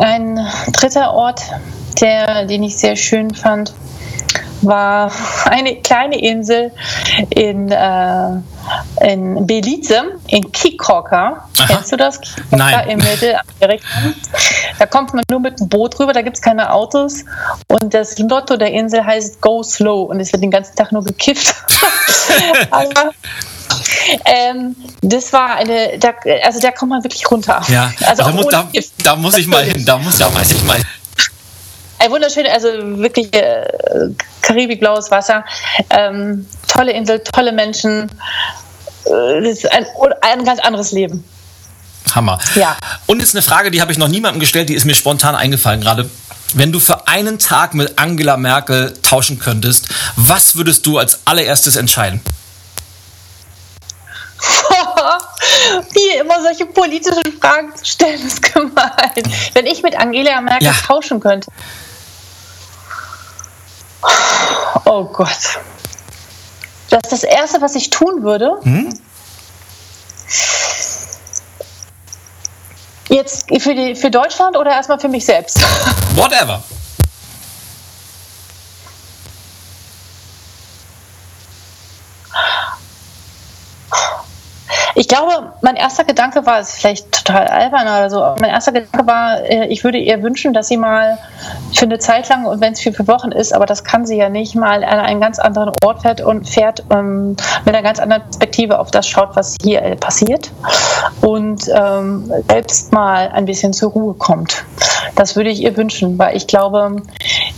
[0.00, 1.40] ein dritter Ort,
[2.00, 3.72] der, den ich sehr schön fand,
[4.62, 5.10] war
[5.44, 6.72] eine kleine Insel
[7.30, 8.30] in, äh,
[9.00, 11.48] in Belize, in Kikoka.
[11.66, 12.20] Kennst du das?
[12.20, 12.88] Kikoka Nein.
[12.88, 13.86] in Mittelamerika.
[14.78, 17.24] Da kommt man nur mit dem Boot rüber, da gibt es keine Autos.
[17.68, 21.04] Und das Lotto der Insel heißt Go Slow und es wird den ganzen Tag nur
[21.04, 21.54] gekifft.
[22.70, 23.12] Aber
[24.24, 27.62] ähm, das war eine, da, also da kommt man wirklich runter.
[27.68, 28.68] Ja, also da, muss, da,
[29.02, 30.84] da, muss ich mal hin, da muss da weiß ich mal hin.
[32.00, 33.62] Ein wunderschönes, also wirklich äh,
[34.40, 35.44] karibikblaues Wasser,
[35.90, 38.10] ähm, tolle Insel, tolle Menschen.
[39.04, 39.84] Äh, das ist ein,
[40.22, 41.22] ein ganz anderes Leben.
[42.14, 42.38] Hammer.
[42.54, 42.76] Ja.
[43.06, 45.82] Und jetzt eine Frage, die habe ich noch niemandem gestellt, die ist mir spontan eingefallen
[45.82, 46.08] gerade.
[46.54, 51.76] wenn du für einen Tag mit Angela Merkel tauschen könntest, was würdest du als allererstes
[51.76, 52.20] entscheiden?
[55.92, 59.22] Wie immer solche politischen Fragen zu stellen, ist gemein.
[59.52, 60.72] Wenn ich mit Angela Merkel ja.
[60.72, 61.50] tauschen könnte.
[64.84, 65.60] Oh Gott.
[66.90, 68.58] Das ist das Erste, was ich tun würde.
[68.62, 68.92] Hm?
[73.08, 75.60] Jetzt für, die, für Deutschland oder erstmal für mich selbst?
[76.14, 76.62] Whatever.
[84.94, 89.06] Ich glaube, mein erster Gedanke war, ist vielleicht total albern oder so, mein erster Gedanke
[89.06, 91.18] war, äh, ich würde ihr wünschen, dass sie mal
[91.72, 94.16] für eine Zeit lang, und wenn es für, für Wochen ist, aber das kann sie
[94.16, 97.98] ja nicht, mal an einen ganz anderen Ort fährt und fährt ähm, mit einer ganz
[97.98, 100.50] anderen Perspektive auf das schaut, was hier äh, passiert
[101.20, 104.64] und ähm, selbst mal ein bisschen zur Ruhe kommt.
[105.14, 107.02] Das würde ich ihr wünschen, weil ich glaube,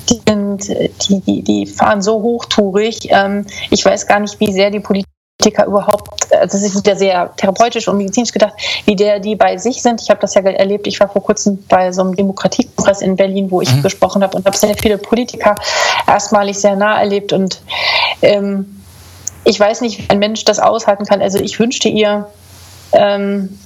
[0.09, 3.09] die, sind, die, die, die fahren so hochtourig.
[3.11, 5.12] Ähm, ich weiß gar nicht, wie sehr die Politik
[5.66, 8.55] überhaupt, also das ist wieder sehr therapeutisch und medizinisch gedacht,
[8.85, 10.01] wie der die bei sich sind.
[10.01, 13.51] Ich habe das ja erlebt, ich war vor kurzem bei so einem Demokratiekongress in Berlin,
[13.51, 13.83] wo ich mhm.
[13.83, 15.57] gesprochen habe und habe sehr viele Politiker
[16.07, 17.61] erstmalig sehr nah erlebt und
[18.22, 18.83] ähm,
[19.45, 21.20] ich weiß nicht, wie ein Mensch das aushalten kann.
[21.20, 22.28] Also ich wünschte ihr,
[22.93, 23.59] ähm,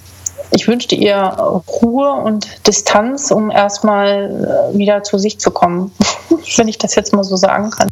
[0.51, 5.93] ich wünschte ihr Ruhe und Distanz, um erstmal äh, wieder zu sich zu kommen,
[6.57, 7.89] wenn ich das jetzt mal so sagen kann.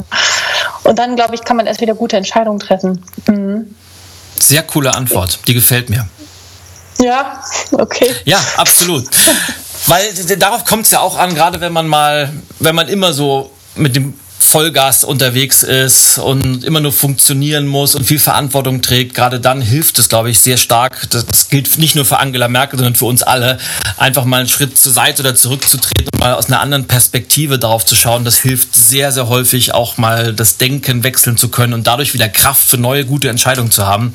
[0.85, 3.05] Und dann, glaube ich, kann man erst wieder gute Entscheidungen treffen.
[3.27, 3.75] Mhm.
[4.39, 6.07] Sehr coole Antwort, die gefällt mir.
[7.01, 7.43] Ja,
[7.73, 8.15] okay.
[8.25, 9.05] Ja, absolut.
[9.87, 13.51] Weil darauf kommt es ja auch an, gerade wenn man mal, wenn man immer so
[13.75, 19.40] mit dem Vollgas unterwegs ist und immer nur funktionieren muss und viel Verantwortung trägt, gerade
[19.40, 21.09] dann hilft es, glaube ich, sehr stark.
[21.11, 23.59] Das gilt nicht nur für Angela Merkel, sondern für uns alle,
[23.97, 27.84] einfach mal einen Schritt zur Seite oder zurückzutreten und mal aus einer anderen Perspektive darauf
[27.84, 28.24] zu schauen.
[28.24, 32.28] Das hilft sehr, sehr häufig auch mal das Denken wechseln zu können und dadurch wieder
[32.28, 34.14] Kraft für neue, gute Entscheidungen zu haben.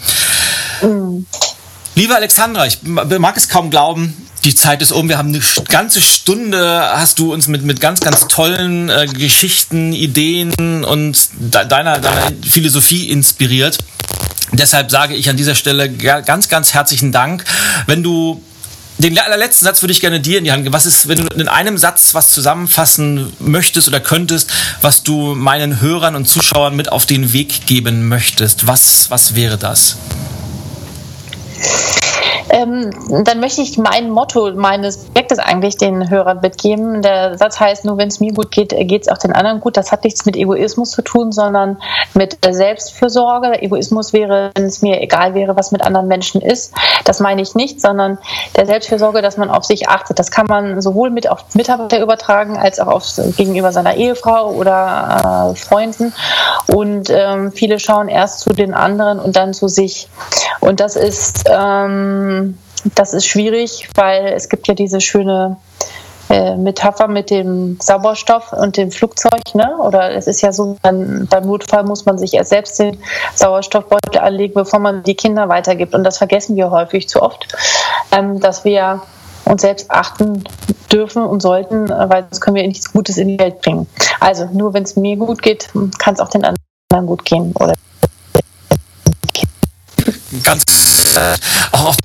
[0.81, 1.25] Mhm.
[1.95, 5.09] Liebe Alexandra, ich mag es kaum glauben, die Zeit ist um.
[5.09, 9.93] Wir haben eine ganze Stunde, hast du uns mit, mit ganz, ganz tollen äh, Geschichten,
[9.93, 13.79] Ideen und de deiner, deiner Philosophie inspiriert.
[14.51, 17.43] Deshalb sage ich an dieser Stelle ganz, ganz herzlichen Dank.
[17.85, 18.41] Wenn du
[18.97, 20.73] den allerletzten Satz würde ich gerne dir in die Hand geben.
[20.73, 25.79] Was ist, wenn du in einem Satz was zusammenfassen möchtest oder könntest, was du meinen
[25.79, 28.67] Hörern und Zuschauern mit auf den Weg geben möchtest?
[28.67, 29.95] Was, was wäre das?
[32.49, 37.01] Ähm, dann möchte ich mein Motto meines Projektes eigentlich den Hörern mitgeben.
[37.01, 39.77] Der Satz heißt, nur wenn es mir gut geht, geht es auch den anderen gut.
[39.77, 41.77] Das hat nichts mit Egoismus zu tun, sondern
[42.13, 43.61] mit Selbstfürsorge.
[43.61, 46.73] Egoismus wäre, wenn es mir egal wäre, was mit anderen Menschen ist.
[47.05, 48.17] Das meine ich nicht, sondern
[48.55, 50.19] der Selbstfürsorge, dass man auf sich achtet.
[50.19, 53.05] Das kann man sowohl mit auf Mitarbeiter übertragen, als auch auf,
[53.37, 56.13] gegenüber seiner Ehefrau oder äh, Freunden.
[56.67, 60.07] Und ähm, viele schauen erst zu den anderen und dann zu sich.
[60.59, 62.38] Und das ist ähm,
[62.95, 65.57] das ist schwierig, weil es gibt ja diese schöne
[66.29, 69.77] äh, Metapher mit dem Sauerstoff und dem Flugzeug, ne?
[69.79, 72.97] Oder es ist ja so, man, beim Notfall muss man sich erst selbst den
[73.33, 75.95] Sauerstoffbeutel anlegen, bevor man die Kinder weitergibt.
[75.95, 77.47] Und das vergessen wir häufig zu oft,
[78.11, 79.01] ähm, dass wir
[79.45, 80.43] uns selbst achten
[80.91, 83.87] dürfen und sollten, weil sonst können wir nichts Gutes in die Welt bringen.
[84.19, 87.53] Also nur wenn es mir gut geht, kann es auch den anderen gut gehen.
[87.55, 87.73] Oder
[90.43, 91.35] ganz äh,
[91.71, 91.95] auch auf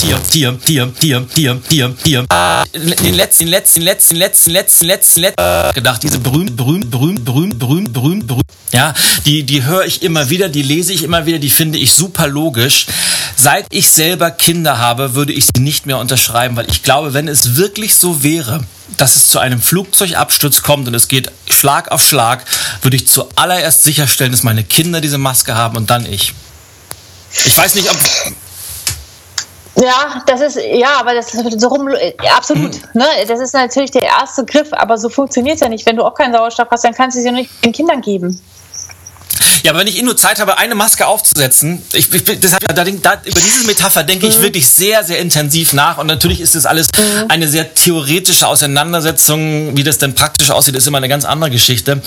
[0.00, 2.26] Tier, Tier, Tier, Tier, Tier, Tier, Tier.
[2.74, 7.92] Den letzten, letzten, letzten, letzten, letzten, letzten, letzten gedacht, diese berühmt, berühmt, berühmt, berühmt, berühmt,
[7.92, 8.44] berühmt, berühmt.
[8.72, 8.94] Ja,
[9.26, 12.26] die, die höre ich immer wieder, die lese ich immer wieder, die finde ich super
[12.26, 12.86] logisch.
[13.36, 17.28] Seit ich selber Kinder habe, würde ich sie nicht mehr unterschreiben, weil ich glaube, wenn
[17.28, 18.64] es wirklich so wäre,
[18.96, 22.44] dass es zu einem Flugzeugabsturz kommt und es geht Schlag auf Schlag,
[22.82, 26.34] würde ich zuallererst sicherstellen, dass meine Kinder diese Maske haben und dann ich.
[27.44, 27.96] Ich weiß nicht, ob.
[29.80, 31.88] Ja, das ist, ja, aber das ist so rum,
[32.36, 32.74] absolut.
[32.74, 33.00] Mhm.
[33.00, 33.06] Ne?
[33.26, 35.86] Das ist natürlich der erste Griff, aber so funktioniert es ja nicht.
[35.86, 38.40] Wenn du auch keinen Sauerstoff hast, dann kannst du es ja nicht den Kindern geben.
[39.62, 42.84] Ja, aber wenn ich eh nur Zeit habe, eine Maske aufzusetzen, ich, ich deshalb, da,
[42.84, 44.32] da, über diese Metapher denke mhm.
[44.32, 45.98] ich wirklich sehr, sehr intensiv nach.
[45.98, 47.26] Und natürlich ist das alles mhm.
[47.28, 49.76] eine sehr theoretische Auseinandersetzung.
[49.76, 52.00] Wie das denn praktisch aussieht, ist immer eine ganz andere Geschichte.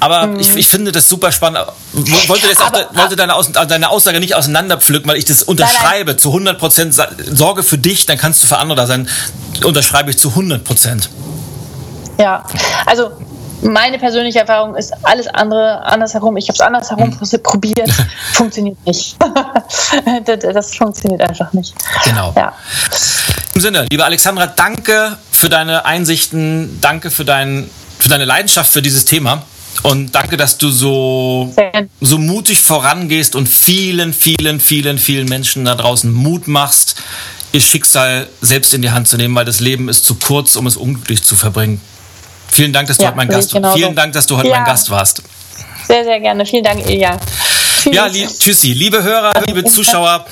[0.00, 0.40] Aber mhm.
[0.40, 1.66] ich, ich finde das super spannend.
[1.92, 6.12] Wollte, das aber, auch, wollte deine, Aus, deine, Aussage nicht auseinanderpflücken, weil ich das unterschreibe
[6.12, 6.18] nein, nein.
[6.18, 6.94] zu 100 Prozent.
[6.94, 9.08] Sorge für dich, dann kannst du für andere da sein.
[9.62, 11.10] Unterschreibe ich zu 100 Prozent.
[12.18, 12.44] Ja,
[12.86, 13.10] also
[13.64, 16.36] meine persönliche Erfahrung ist alles andere andersherum.
[16.36, 17.42] Ich habe es andersherum mhm.
[17.42, 17.90] probiert,
[18.32, 19.16] funktioniert nicht.
[20.24, 21.74] das, das, funktioniert einfach nicht.
[22.04, 22.32] Genau.
[22.36, 22.52] Ja.
[23.54, 28.82] Im Sinne, liebe Alexandra, danke für deine Einsichten, danke für, dein, für deine Leidenschaft für
[28.82, 29.42] dieses Thema.
[29.82, 31.52] Und danke, dass du so,
[32.00, 36.96] so mutig vorangehst und vielen, vielen, vielen, vielen Menschen da draußen Mut machst,
[37.52, 40.66] ihr Schicksal selbst in die Hand zu nehmen, weil das Leben ist zu kurz, um
[40.66, 41.80] es unglücklich zu verbringen.
[42.48, 44.56] Vielen Dank, dass du ja, heute mein Gast, vielen Dank, dass du heute ja.
[44.56, 45.22] mein Gast warst.
[45.86, 46.46] Sehr, sehr gerne.
[46.46, 47.18] Vielen Dank, Ilja.
[47.82, 47.94] Tschüss.
[47.94, 48.72] Ja, li tschüssi.
[48.72, 50.24] Liebe Hörer, liebe Zuschauer,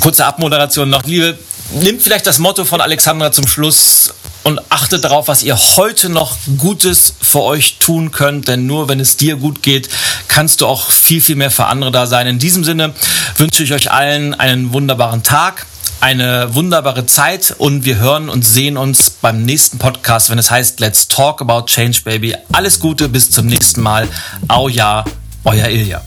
[0.00, 1.04] kurze Abmoderation noch.
[1.04, 1.38] Liebe,
[1.72, 4.12] nimmt vielleicht das Motto von Alexandra zum Schluss
[4.42, 9.00] und achtet darauf, was ihr heute noch Gutes für euch tun könnt, denn nur wenn
[9.00, 9.88] es dir gut geht,
[10.28, 12.26] kannst du auch viel, viel mehr für andere da sein.
[12.26, 12.94] In diesem Sinne
[13.36, 15.66] wünsche ich euch allen einen wunderbaren Tag
[16.00, 20.80] eine wunderbare Zeit und wir hören und sehen uns beim nächsten Podcast, wenn es heißt
[20.80, 22.34] Let's Talk About Change Baby.
[22.52, 24.08] Alles Gute, bis zum nächsten Mal.
[24.48, 25.04] Au ja,
[25.44, 26.02] euer Ilja.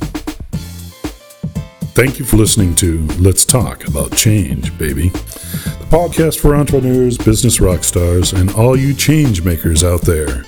[1.95, 5.11] Thank you for listening to Let's Talk About Change, baby.
[5.11, 10.45] The podcast for entrepreneurs, business rock stars, and all you change makers out there.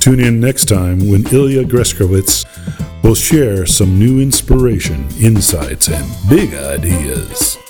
[0.00, 2.44] Tune in next time when Ilya Greskowitz
[3.02, 7.61] will share some new inspiration, insights, and big ideas.